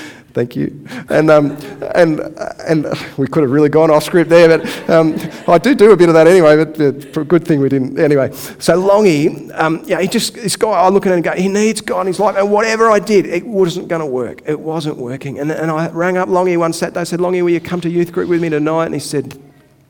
Thank 0.36 0.54
you. 0.54 0.86
And, 1.08 1.30
um, 1.30 1.52
and, 1.94 2.20
and 2.68 2.84
we 3.16 3.26
could 3.26 3.42
have 3.42 3.50
really 3.50 3.70
gone 3.70 3.90
off 3.90 4.04
script 4.04 4.28
there, 4.28 4.58
but 4.58 4.90
um, 4.90 5.16
I 5.48 5.56
do 5.56 5.74
do 5.74 5.92
a 5.92 5.96
bit 5.96 6.10
of 6.10 6.14
that 6.14 6.26
anyway, 6.26 6.62
but 6.62 7.26
good 7.26 7.48
thing 7.48 7.58
we 7.58 7.70
didn't. 7.70 7.98
Anyway, 7.98 8.30
so 8.58 8.78
Longy, 8.78 9.50
um, 9.58 9.82
yeah, 9.86 9.98
he 9.98 10.06
just, 10.06 10.34
this 10.34 10.54
guy, 10.54 10.68
I 10.68 10.90
look 10.90 11.06
at 11.06 11.12
him 11.12 11.14
and 11.14 11.24
go, 11.24 11.32
he 11.32 11.48
needs 11.48 11.80
God 11.80 12.02
in 12.02 12.08
his 12.08 12.20
life. 12.20 12.36
And 12.36 12.52
whatever 12.52 12.90
I 12.90 12.98
did, 12.98 13.24
it 13.24 13.46
wasn't 13.46 13.88
going 13.88 14.00
to 14.00 14.06
work. 14.06 14.42
It 14.44 14.60
wasn't 14.60 14.98
working. 14.98 15.38
And, 15.38 15.50
and 15.50 15.70
I 15.70 15.88
rang 15.88 16.18
up 16.18 16.28
Longy 16.28 16.58
one 16.58 16.74
Saturday, 16.74 17.00
I 17.00 17.04
said, 17.04 17.18
Longy, 17.18 17.40
will 17.40 17.48
you 17.48 17.60
come 17.60 17.80
to 17.80 17.88
youth 17.88 18.12
group 18.12 18.28
with 18.28 18.42
me 18.42 18.50
tonight? 18.50 18.84
And 18.84 18.94
he 18.94 19.00
said, 19.00 19.42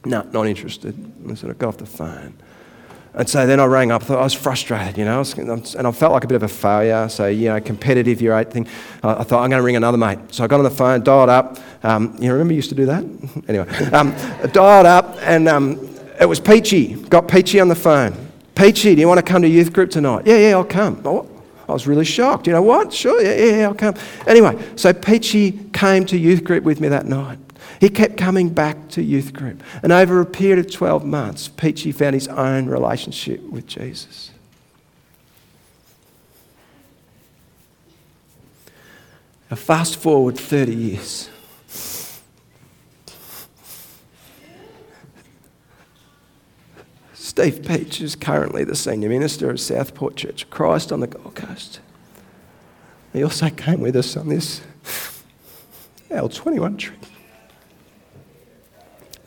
no, 0.04 0.22
not 0.30 0.46
interested. 0.46 0.94
And 0.94 1.32
I 1.32 1.35
said, 1.35 1.50
I 1.50 1.54
got 1.54 1.70
off 1.70 1.78
the 1.78 1.87
phone. 1.87 2.35
And 3.16 3.26
so 3.26 3.46
then 3.46 3.61
I 3.61 3.64
rang 3.64 3.90
up. 3.90 4.02
I 4.02 4.05
thought 4.05 4.18
I 4.18 4.24
was 4.24 4.35
frustrated, 4.35 4.98
you 4.98 5.07
know, 5.07 5.24
and 5.38 5.87
I 5.87 5.90
felt 5.90 6.12
like 6.12 6.24
a 6.24 6.26
bit 6.26 6.35
of 6.35 6.42
a 6.42 6.48
failure. 6.48 7.09
So 7.09 7.26
you 7.26 7.48
know, 7.48 7.59
competitive 7.61 8.20
year 8.20 8.38
eight 8.38 8.50
thing. 8.52 8.68
I 9.02 9.24
thought 9.24 9.42
I'm 9.42 9.50
going 9.50 9.59
to 9.59 9.62
ring 9.62 9.76
another 9.76 9.96
mate. 9.96 10.18
So 10.31 10.44
I 10.44 10.46
got 10.46 10.59
on 10.59 10.64
the 10.64 10.70
phone, 10.70 11.02
dialed 11.02 11.31
up. 11.31 11.59
Um, 11.83 12.14
you 12.20 12.31
remember 12.31 12.52
you 12.52 12.57
used 12.57 12.68
to 12.68 12.74
do 12.74 12.85
that? 12.87 13.05
anyway, 13.48 13.66
um, 13.92 14.14
dialed 14.52 14.87
up, 14.87 15.16
and 15.22 15.48
um, 15.48 15.96
it 16.20 16.26
was 16.26 16.40
Peachy. 16.40 16.94
Got 16.94 17.26
Peachy 17.26 17.59
on 17.59 17.68
the 17.68 17.74
phone. 17.74 18.14
Peachy, 18.55 18.94
do 18.94 19.00
you 19.00 19.09
want 19.09 19.18
to 19.18 19.24
come 19.24 19.42
to 19.42 19.48
youth 19.48 19.72
group 19.72 19.90
tonight? 19.90 20.26
Yeah, 20.26 20.37
yeah, 20.37 20.50
I'll 20.50 20.64
come. 20.64 21.00
Oh, 21.05 21.26
I 21.68 21.72
was 21.72 21.87
really 21.87 22.05
shocked. 22.05 22.46
You 22.46 22.52
know 22.52 22.62
what? 22.62 22.92
Sure, 22.92 23.20
yeah, 23.22 23.57
yeah, 23.57 23.68
I'll 23.68 23.74
come. 23.74 23.94
Anyway, 24.26 24.62
so 24.76 24.92
Peachy 24.92 25.52
came 25.72 26.05
to 26.07 26.18
youth 26.18 26.44
group 26.44 26.64
with 26.64 26.81
me 26.81 26.88
that 26.88 27.07
night. 27.07 27.38
He 27.81 27.88
kept 27.88 28.16
coming 28.16 28.50
back 28.50 28.88
to 28.90 29.02
youth 29.02 29.33
group. 29.33 29.62
And 29.83 29.92
over 29.92 30.20
a 30.20 30.26
period 30.26 30.59
of 30.59 30.70
12 30.70 31.05
months, 31.05 31.48
Peachy 31.48 31.92
found 31.92 32.14
his 32.14 32.29
own 32.29 32.66
relationship 32.66 33.42
with 33.42 33.66
Jesus. 33.66 34.31
Now, 39.50 39.57
fast 39.57 39.96
forward 39.96 40.38
30 40.38 40.74
years. 40.74 41.31
Steve 47.14 47.66
Peach 47.66 48.00
is 48.00 48.16
currently 48.16 48.64
the 48.64 48.74
senior 48.74 49.11
minister 49.11 49.50
of 49.50 49.61
Southport 49.61 50.16
Church 50.16 50.44
of 50.44 50.50
Christ 50.50 50.90
on 50.90 51.00
the 51.00 51.07
Gold 51.07 51.35
Coast. 51.35 51.81
He 53.12 53.22
also 53.22 53.50
came 53.50 53.81
with 53.81 53.94
us 53.94 54.16
on 54.16 54.29
this 54.29 54.62
L21 56.11 56.79
trip. 56.79 57.07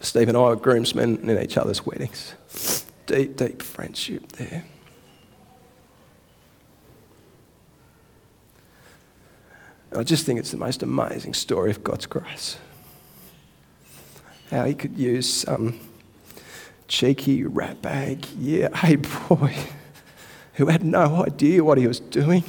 Steve 0.02 0.30
and 0.30 0.38
I 0.38 0.42
were 0.42 0.56
groomsmen 0.56 1.30
in 1.30 1.42
each 1.42 1.58
other's 1.58 1.86
weddings. 1.86 2.36
Deep, 3.06 3.36
deep 3.36 3.62
friendship 3.62 4.32
there. 4.34 4.64
I 9.96 10.04
just 10.04 10.26
think 10.26 10.40
it's 10.40 10.52
the 10.52 10.58
most 10.58 10.84
amazing 10.84 11.34
story 11.34 11.72
of 11.72 11.84
God's 11.84 12.06
grace. 12.06 12.58
How 14.52 14.66
He 14.66 14.76
could 14.76 14.98
use 14.98 15.32
some 15.32 15.80
cheeky 16.88 17.44
ratbag, 17.44 18.26
yeah, 18.38 18.76
hey 18.76 18.98
boy, 18.98 19.56
who 20.54 20.68
had 20.68 20.84
no 20.84 21.24
idea 21.26 21.64
what 21.64 21.78
he 21.78 21.88
was 21.88 22.00
doing. 22.00 22.44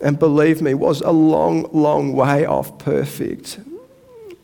And 0.00 0.18
believe 0.18 0.60
me, 0.60 0.74
was 0.74 1.00
a 1.00 1.12
long, 1.12 1.68
long 1.72 2.12
way 2.12 2.44
off 2.44 2.78
perfect, 2.78 3.60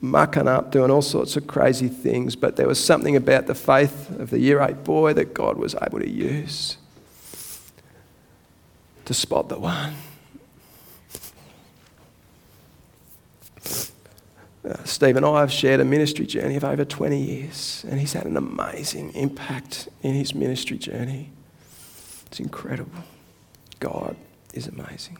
mucking 0.01 0.49
up, 0.49 0.71
doing 0.71 0.91
all 0.91 1.03
sorts 1.03 1.37
of 1.37 1.47
crazy 1.47 1.89
things. 1.89 2.37
But 2.37 2.57
there 2.57 2.69
was 2.69 2.83
something 2.83 3.17
about 3.17 3.47
the 3.47 3.55
faith 3.55 4.11
of 4.19 4.31
the 4.31 4.39
year 4.39 4.61
eight 4.61 4.85
boy 4.85 5.13
that 5.15 5.35
God 5.35 5.57
was 5.57 5.75
able 5.83 6.01
to 6.01 6.09
use 6.09 6.77
to 9.05 9.15
spot 9.15 9.49
the 9.49 9.59
one. 9.59 9.95
Uh, 14.69 14.85
Steve 14.85 15.17
and 15.17 15.25
I 15.25 15.41
have 15.41 15.51
shared 15.51 15.81
a 15.81 15.85
ministry 15.85 16.27
journey 16.27 16.57
of 16.57 16.65
over 16.65 16.85
20 16.85 17.19
years, 17.19 17.87
and 17.89 17.99
he's 17.99 18.13
had 18.13 18.27
an 18.27 18.37
amazing 18.37 19.13
impact 19.15 19.89
in 20.03 20.13
his 20.15 20.35
ministry 20.35 20.77
journey. 20.77 21.31
It's 22.27 22.39
incredible. 22.39 23.03
God 23.81 24.15
is 24.53 24.67
amazing. 24.67 25.19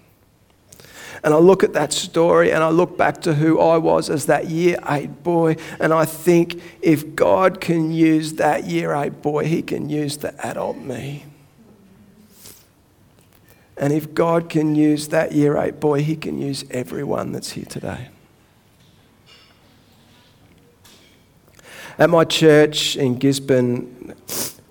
And 1.23 1.35
I 1.35 1.39
look 1.39 1.65
at 1.65 1.73
that 1.73 1.93
story 1.93 2.53
and 2.53 2.63
I 2.63 2.69
look 2.69 2.97
back 2.97 3.21
to 3.23 3.35
who 3.35 3.61
I 3.61 3.77
was 3.79 4.11
as 4.11 4.27
that 4.27 4.49
year 4.49 4.79
eight 4.89 5.23
boy, 5.23 5.57
and 5.81 5.93
I 5.93 6.05
think 6.05 6.61
if 6.83 7.15
God 7.15 7.61
can 7.61 7.91
use 7.91 8.35
that 8.35 8.65
year 8.65 8.95
eight 8.95 9.23
boy, 9.23 9.47
he 9.47 9.63
can 9.63 9.89
use 9.89 10.19
the 10.19 10.35
adult 10.47 10.79
me. 10.79 11.25
And 13.77 13.93
if 13.93 14.13
God 14.13 14.49
can 14.49 14.75
use 14.75 15.09
that 15.09 15.33
year 15.33 15.57
eight 15.57 15.79
boy, 15.79 16.03
he 16.03 16.17
can 16.17 16.39
use 16.41 16.65
everyone 16.71 17.33
that's 17.33 17.53
here 17.53 17.65
today. 17.65 18.09
At 21.99 22.11
my 22.11 22.25
church 22.25 22.97
in 22.97 23.19
Gisborne, 23.19 24.15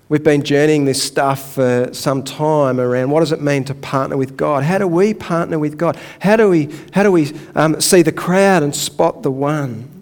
we've 0.09 0.23
been 0.23 0.43
journeying 0.43 0.85
this 0.85 1.01
stuff 1.01 1.53
for 1.53 1.89
some 1.93 2.23
time 2.23 2.79
around 2.79 3.11
what 3.11 3.21
does 3.21 3.31
it 3.31 3.41
mean 3.41 3.63
to 3.65 3.75
partner 3.75 4.17
with 4.17 4.37
God? 4.37 4.63
How 4.63 4.77
do 4.77 4.87
we 4.87 5.13
partner 5.13 5.59
with 5.59 5.77
God? 5.77 5.97
How 6.19 6.35
do 6.35 6.49
we, 6.49 6.69
how 6.93 7.03
do 7.03 7.11
we 7.11 7.33
um, 7.55 7.81
see 7.81 8.01
the 8.01 8.11
crowd 8.11 8.63
and 8.63 8.75
spot 8.75 9.23
the 9.23 9.31
one? 9.31 9.96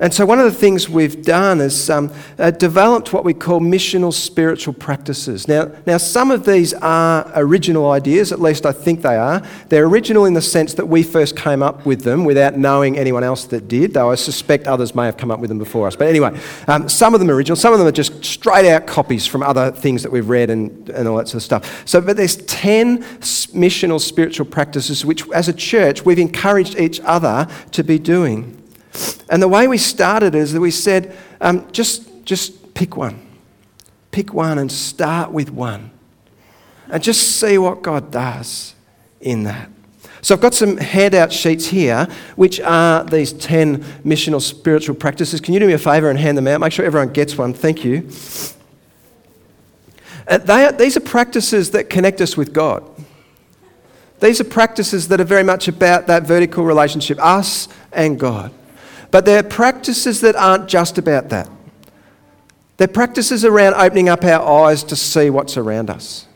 And 0.00 0.14
so, 0.14 0.24
one 0.24 0.38
of 0.38 0.44
the 0.44 0.56
things 0.56 0.88
we've 0.88 1.24
done 1.24 1.60
is 1.60 1.90
um, 1.90 2.12
uh, 2.38 2.52
developed 2.52 3.12
what 3.12 3.24
we 3.24 3.34
call 3.34 3.58
missional 3.58 4.12
spiritual 4.12 4.72
practices. 4.72 5.48
Now, 5.48 5.72
now, 5.86 5.96
some 5.96 6.30
of 6.30 6.46
these 6.46 6.72
are 6.74 7.28
original 7.34 7.90
ideas, 7.90 8.30
at 8.30 8.40
least 8.40 8.64
I 8.64 8.70
think 8.70 9.02
they 9.02 9.16
are. 9.16 9.42
They're 9.70 9.86
original 9.86 10.24
in 10.24 10.34
the 10.34 10.42
sense 10.42 10.74
that 10.74 10.86
we 10.86 11.02
first 11.02 11.36
came 11.36 11.64
up 11.64 11.84
with 11.84 12.02
them 12.02 12.24
without 12.24 12.56
knowing 12.56 12.96
anyone 12.96 13.24
else 13.24 13.46
that 13.46 13.66
did, 13.66 13.92
though 13.92 14.12
I 14.12 14.14
suspect 14.14 14.68
others 14.68 14.94
may 14.94 15.06
have 15.06 15.16
come 15.16 15.32
up 15.32 15.40
with 15.40 15.48
them 15.48 15.58
before 15.58 15.88
us. 15.88 15.96
But 15.96 16.06
anyway, 16.06 16.38
um, 16.68 16.88
some 16.88 17.12
of 17.12 17.18
them 17.18 17.28
are 17.28 17.34
original, 17.34 17.56
some 17.56 17.72
of 17.72 17.80
them 17.80 17.88
are 17.88 17.92
just 17.92 18.24
straight 18.24 18.66
out 18.66 18.86
copies 18.86 19.26
from 19.26 19.42
other 19.42 19.72
things 19.72 20.04
that 20.04 20.12
we've 20.12 20.28
read 20.28 20.48
and, 20.48 20.88
and 20.90 21.08
all 21.08 21.16
that 21.16 21.26
sort 21.26 21.36
of 21.36 21.42
stuff. 21.42 21.88
So, 21.88 22.00
but 22.00 22.16
there's 22.16 22.36
10 22.36 23.02
missional 23.02 24.00
spiritual 24.00 24.46
practices 24.46 25.04
which, 25.04 25.28
as 25.30 25.48
a 25.48 25.52
church, 25.52 26.04
we've 26.04 26.20
encouraged 26.20 26.78
each 26.78 27.00
other 27.00 27.48
to 27.72 27.82
be 27.82 27.98
doing. 27.98 28.57
And 29.28 29.42
the 29.42 29.48
way 29.48 29.68
we 29.68 29.78
started 29.78 30.34
is 30.34 30.52
that 30.52 30.60
we 30.60 30.70
said, 30.70 31.16
um, 31.40 31.70
just, 31.72 32.24
just 32.24 32.74
pick 32.74 32.96
one. 32.96 33.20
Pick 34.10 34.32
one 34.32 34.58
and 34.58 34.70
start 34.70 35.32
with 35.32 35.50
one. 35.50 35.90
And 36.90 37.02
just 37.02 37.38
see 37.38 37.58
what 37.58 37.82
God 37.82 38.10
does 38.10 38.74
in 39.20 39.44
that. 39.44 39.70
So 40.20 40.34
I've 40.34 40.40
got 40.40 40.54
some 40.54 40.76
handout 40.78 41.32
sheets 41.32 41.66
here, 41.66 42.08
which 42.34 42.60
are 42.60 43.04
these 43.04 43.32
10 43.32 43.82
missional 44.04 44.40
spiritual 44.40 44.96
practices. 44.96 45.40
Can 45.40 45.54
you 45.54 45.60
do 45.60 45.66
me 45.66 45.74
a 45.74 45.78
favour 45.78 46.10
and 46.10 46.18
hand 46.18 46.36
them 46.36 46.48
out? 46.48 46.60
Make 46.60 46.72
sure 46.72 46.84
everyone 46.84 47.12
gets 47.12 47.36
one. 47.38 47.54
Thank 47.54 47.84
you. 47.84 48.08
Uh, 50.26 50.38
are, 50.48 50.72
these 50.72 50.96
are 50.96 51.00
practices 51.00 51.70
that 51.70 51.88
connect 51.88 52.20
us 52.20 52.36
with 52.36 52.52
God. 52.52 52.84
These 54.20 54.40
are 54.40 54.44
practices 54.44 55.08
that 55.08 55.20
are 55.20 55.24
very 55.24 55.44
much 55.44 55.68
about 55.68 56.08
that 56.08 56.24
vertical 56.24 56.64
relationship, 56.64 57.18
us 57.20 57.68
and 57.92 58.18
God. 58.18 58.52
But 59.10 59.24
they're 59.24 59.42
practices 59.42 60.20
that 60.20 60.36
aren't 60.36 60.68
just 60.68 60.98
about 60.98 61.30
that. 61.30 61.48
They're 62.76 62.88
practices 62.88 63.44
around 63.44 63.74
opening 63.74 64.08
up 64.08 64.24
our 64.24 64.66
eyes 64.66 64.84
to 64.84 64.96
see 64.96 65.30
what's 65.30 65.56
around 65.56 65.90
us. 65.90 66.26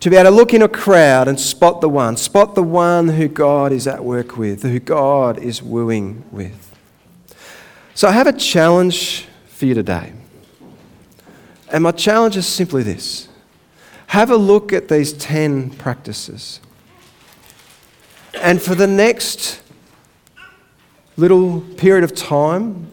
To 0.00 0.10
be 0.10 0.16
able 0.16 0.30
to 0.30 0.36
look 0.36 0.52
in 0.52 0.62
a 0.62 0.68
crowd 0.68 1.26
and 1.26 1.40
spot 1.40 1.80
the 1.80 1.88
one, 1.88 2.16
spot 2.16 2.54
the 2.54 2.62
one 2.62 3.08
who 3.08 3.28
God 3.28 3.72
is 3.72 3.86
at 3.86 4.04
work 4.04 4.36
with, 4.36 4.62
who 4.62 4.78
God 4.78 5.38
is 5.38 5.62
wooing 5.62 6.22
with. 6.30 6.74
So 7.94 8.08
I 8.08 8.12
have 8.12 8.26
a 8.26 8.32
challenge 8.32 9.26
for 9.46 9.64
you 9.64 9.74
today. 9.74 10.12
And 11.72 11.82
my 11.82 11.92
challenge 11.92 12.36
is 12.36 12.46
simply 12.46 12.82
this 12.82 13.28
have 14.08 14.30
a 14.30 14.36
look 14.36 14.72
at 14.72 14.88
these 14.88 15.12
10 15.14 15.70
practices. 15.70 16.60
And 18.40 18.62
for 18.62 18.74
the 18.74 18.86
next 18.86 19.62
little 21.16 21.60
period 21.76 22.04
of 22.04 22.14
time. 22.14 22.90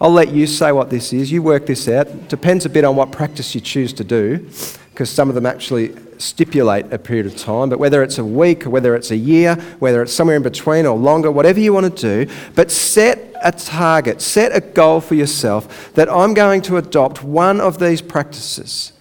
I'll 0.00 0.10
let 0.10 0.30
you 0.30 0.46
say 0.46 0.72
what 0.72 0.90
this 0.90 1.12
is. 1.12 1.30
You 1.30 1.42
work 1.42 1.66
this 1.66 1.88
out. 1.88 2.28
Depends 2.28 2.64
a 2.64 2.68
bit 2.68 2.84
on 2.84 2.96
what 2.96 3.12
practice 3.12 3.54
you 3.54 3.60
choose 3.60 3.92
to 3.94 4.04
do, 4.04 4.48
because 4.90 5.10
some 5.10 5.28
of 5.28 5.34
them 5.34 5.46
actually 5.46 5.94
stipulate 6.18 6.90
a 6.92 6.98
period 6.98 7.26
of 7.26 7.36
time. 7.36 7.68
But 7.68 7.78
whether 7.78 8.02
it's 8.02 8.18
a 8.18 8.24
week, 8.24 8.66
or 8.66 8.70
whether 8.70 8.94
it's 8.94 9.10
a 9.10 9.16
year, 9.16 9.56
whether 9.78 10.02
it's 10.02 10.12
somewhere 10.12 10.36
in 10.36 10.42
between 10.42 10.86
or 10.86 10.96
longer, 10.96 11.30
whatever 11.30 11.60
you 11.60 11.72
want 11.72 11.96
to 11.96 12.24
do, 12.26 12.32
but 12.54 12.70
set 12.70 13.34
a 13.42 13.52
target, 13.52 14.20
set 14.20 14.54
a 14.54 14.60
goal 14.60 15.00
for 15.00 15.14
yourself 15.14 15.92
that 15.94 16.10
I'm 16.10 16.34
going 16.34 16.62
to 16.62 16.76
adopt 16.76 17.22
one 17.22 17.60
of 17.60 17.78
these 17.78 18.02
practices 18.02 18.92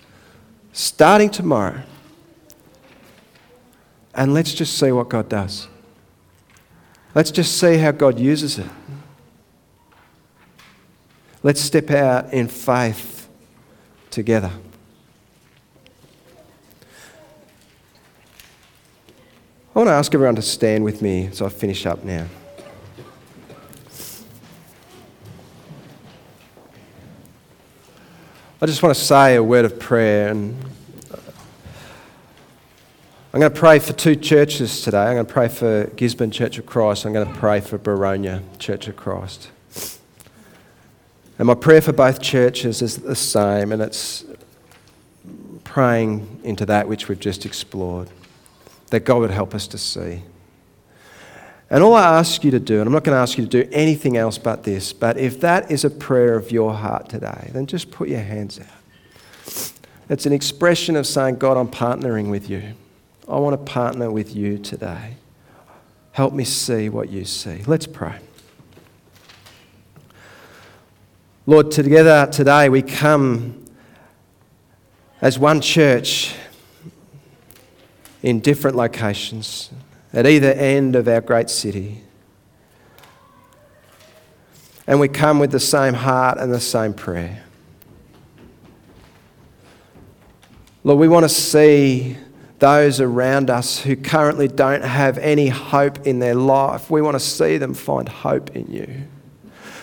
starting 0.71 1.29
tomorrow. 1.29 1.81
And 4.15 4.33
let's 4.33 4.53
just 4.53 4.77
see 4.77 4.91
what 4.91 5.09
God 5.09 5.29
does. 5.29 5.67
Let's 7.15 7.31
just 7.31 7.57
see 7.57 7.77
how 7.77 7.91
God 7.91 8.19
uses 8.19 8.59
it. 8.59 8.67
Let's 11.41 11.61
step 11.61 11.89
out 11.89 12.33
in 12.33 12.47
faith 12.47 13.27
together. 14.11 14.51
I 19.73 19.79
want 19.79 19.87
to 19.87 19.93
ask 19.93 20.13
everyone 20.13 20.35
to 20.35 20.41
stand 20.41 20.83
with 20.83 21.01
me 21.01 21.27
as 21.27 21.41
I 21.41 21.49
finish 21.49 21.85
up 21.85 22.03
now. 22.03 22.27
I 28.61 28.65
just 28.65 28.83
want 28.83 28.93
to 28.93 29.01
say 29.01 29.35
a 29.35 29.43
word 29.43 29.63
of 29.63 29.79
prayer 29.79 30.29
and 30.29 30.61
I'm 33.31 33.39
going 33.39 33.53
to 33.53 33.59
pray 33.59 33.77
for 33.77 33.93
two 33.93 34.15
churches 34.15 34.81
today. 34.81 35.03
I'm 35.03 35.13
going 35.13 35.25
to 35.27 35.31
pray 35.31 35.49
for 35.49 35.85
Gisborne 35.95 36.31
Church 36.31 36.57
of 36.57 36.65
Christ. 36.65 37.05
I'm 37.05 37.13
going 37.13 37.31
to 37.31 37.39
pray 37.39 37.59
for 37.59 37.77
Boronia 37.77 38.41
Church 38.57 38.87
of 38.87 38.95
Christ. 38.95 39.51
And 41.37 41.45
my 41.45 41.53
prayer 41.53 41.79
for 41.79 41.93
both 41.93 42.23
churches 42.23 42.81
is 42.81 42.97
the 42.97 43.15
same, 43.15 43.71
and 43.71 43.83
it's 43.83 44.25
praying 45.63 46.39
into 46.43 46.65
that 46.65 46.87
which 46.87 47.07
we've 47.07 47.19
just 47.19 47.45
explored, 47.45 48.09
that 48.89 49.01
God 49.01 49.19
would 49.19 49.29
help 49.29 49.53
us 49.53 49.67
to 49.67 49.77
see. 49.77 50.23
And 51.69 51.83
all 51.83 51.93
I 51.93 52.17
ask 52.17 52.43
you 52.43 52.49
to 52.49 52.59
do, 52.59 52.79
and 52.79 52.87
I'm 52.87 52.93
not 52.93 53.03
going 53.03 53.15
to 53.15 53.21
ask 53.21 53.37
you 53.37 53.45
to 53.45 53.63
do 53.63 53.69
anything 53.71 54.17
else 54.17 54.39
but 54.39 54.63
this, 54.63 54.91
but 54.91 55.19
if 55.19 55.39
that 55.41 55.69
is 55.69 55.85
a 55.85 55.91
prayer 55.91 56.33
of 56.33 56.51
your 56.51 56.73
heart 56.73 57.09
today, 57.09 57.51
then 57.53 57.67
just 57.67 57.91
put 57.91 58.09
your 58.09 58.21
hands 58.21 58.59
out. 58.59 59.71
It's 60.09 60.25
an 60.25 60.33
expression 60.33 60.95
of 60.95 61.05
saying, 61.05 61.35
God, 61.35 61.57
I'm 61.57 61.69
partnering 61.69 62.31
with 62.31 62.49
you. 62.49 62.73
I 63.29 63.37
want 63.37 63.53
to 63.53 63.71
partner 63.71 64.09
with 64.09 64.35
you 64.35 64.57
today. 64.57 65.17
Help 66.13 66.33
me 66.33 66.43
see 66.43 66.89
what 66.89 67.09
you 67.09 67.25
see. 67.25 67.61
Let's 67.67 67.85
pray. 67.85 68.15
Lord, 71.45 71.69
together 71.69 72.27
today 72.31 72.69
we 72.69 72.81
come 72.81 73.65
as 75.21 75.37
one 75.37 75.61
church 75.61 76.33
in 78.23 78.39
different 78.39 78.75
locations, 78.75 79.69
at 80.11 80.25
either 80.25 80.51
end 80.51 80.95
of 80.95 81.07
our 81.07 81.21
great 81.21 81.51
city. 81.51 82.01
And 84.87 84.99
we 84.99 85.07
come 85.07 85.37
with 85.37 85.51
the 85.51 85.59
same 85.59 85.93
heart 85.93 86.39
and 86.39 86.51
the 86.51 86.59
same 86.59 86.95
prayer. 86.95 87.43
Lord, 90.83 90.99
we 90.99 91.07
want 91.07 91.25
to 91.25 91.29
see 91.29 92.17
those 92.59 92.99
around 92.99 93.49
us 93.49 93.79
who 93.79 93.95
currently 93.95 94.47
don't 94.47 94.83
have 94.83 95.17
any 95.17 95.47
hope 95.47 96.05
in 96.05 96.19
their 96.19 96.35
life. 96.35 96.89
We 96.89 97.01
want 97.01 97.15
to 97.15 97.19
see 97.19 97.57
them 97.57 97.73
find 97.73 98.07
hope 98.07 98.55
in 98.55 98.71
you. 98.71 99.07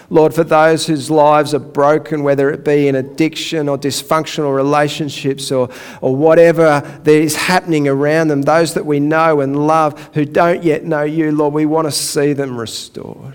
Lord, 0.09 0.35
for 0.35 0.45
those 0.45 0.87
whose 0.87 1.11
lives 1.11 1.53
are 1.53 1.59
broken, 1.59 2.23
whether 2.23 2.49
it 2.51 2.65
be 2.65 2.87
in 2.87 2.95
addiction 2.95 3.69
or 3.69 3.77
dysfunctional 3.77 4.55
relationships 4.55 5.51
or, 5.51 5.69
or 6.01 6.15
whatever 6.15 6.81
that 7.03 7.13
is 7.13 7.35
happening 7.35 7.89
around 7.89 8.29
them, 8.29 8.43
those 8.43 8.75
that 8.75 8.87
we 8.87 9.01
know 9.01 9.41
and 9.41 9.67
love 9.67 10.11
who 10.15 10.25
don't 10.25 10.63
yet 10.63 10.85
know 10.85 11.03
you, 11.03 11.33
Lord, 11.33 11.55
we 11.55 11.67
want 11.67 11.89
to 11.89 11.93
see 11.93 12.35
them 12.35 12.57
restored. 12.57 13.35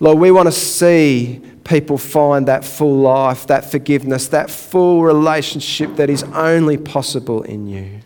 Lord, 0.00 0.18
we 0.18 0.32
want 0.32 0.48
to 0.48 0.52
see 0.52 1.40
people 1.64 1.98
find 1.98 2.48
that 2.48 2.64
full 2.64 2.96
life, 2.98 3.46
that 3.46 3.70
forgiveness, 3.70 4.28
that 4.28 4.50
full 4.50 5.02
relationship 5.02 5.96
that 5.96 6.10
is 6.10 6.22
only 6.24 6.76
possible 6.76 7.42
in 7.42 7.66
you. 7.66 8.00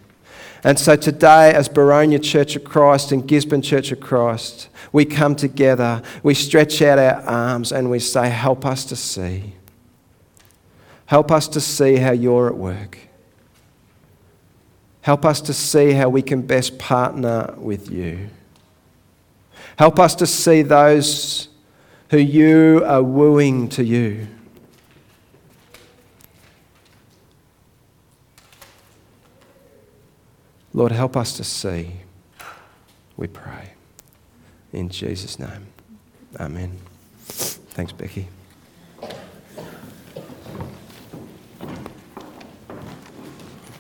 And 0.65 0.79
so 0.79 0.97
today, 0.97 1.53
as 1.55 1.69
Boronia 1.69 2.23
Church 2.23 2.57
of 2.57 2.65
Christ 2.65 3.13
and 3.13 3.27
Gisborne 3.27 3.63
Church 3.63 3.93
of 3.93 4.01
Christ, 4.01 4.69
we 4.93 5.05
come 5.05 5.37
together, 5.37 6.03
we 6.23 6.35
stretch 6.35 6.83
out 6.83 6.99
our 6.99 7.21
arms, 7.23 7.73
and 7.73 7.91
we 7.91 7.99
say, 7.99 8.29
Help 8.29 8.67
us 8.67 8.85
to 8.87 8.97
see. 8.97 9.55
Help 11.07 11.31
us 11.31 11.47
to 11.49 11.61
see 11.61 11.97
how 11.97 12.11
you're 12.11 12.49
at 12.49 12.57
work. 12.57 12.99
Help 15.03 15.25
us 15.25 15.41
to 15.43 15.53
see 15.53 15.93
how 15.93 16.09
we 16.09 16.21
can 16.21 16.43
best 16.43 16.79
partner 16.79 17.55
with 17.59 17.89
you. 17.93 18.29
Help 19.79 20.01
us 20.01 20.17
to 20.17 20.27
see 20.27 20.63
those 20.63 21.49
who 22.11 22.19
you 22.19 22.83
are 22.85 23.03
wooing 23.03 23.69
to 23.71 23.85
you. 23.85 24.29
Lord, 30.73 30.93
help 30.93 31.17
us 31.17 31.37
to 31.39 31.45
see, 31.45 31.93
we 33.17 33.27
pray. 33.27 33.73
In 34.73 34.91
Jesus' 34.91 35.39
name, 35.39 35.69
amen. 36.39 36.79
Thanks, 37.25 37.93
Becky. 37.93 38.29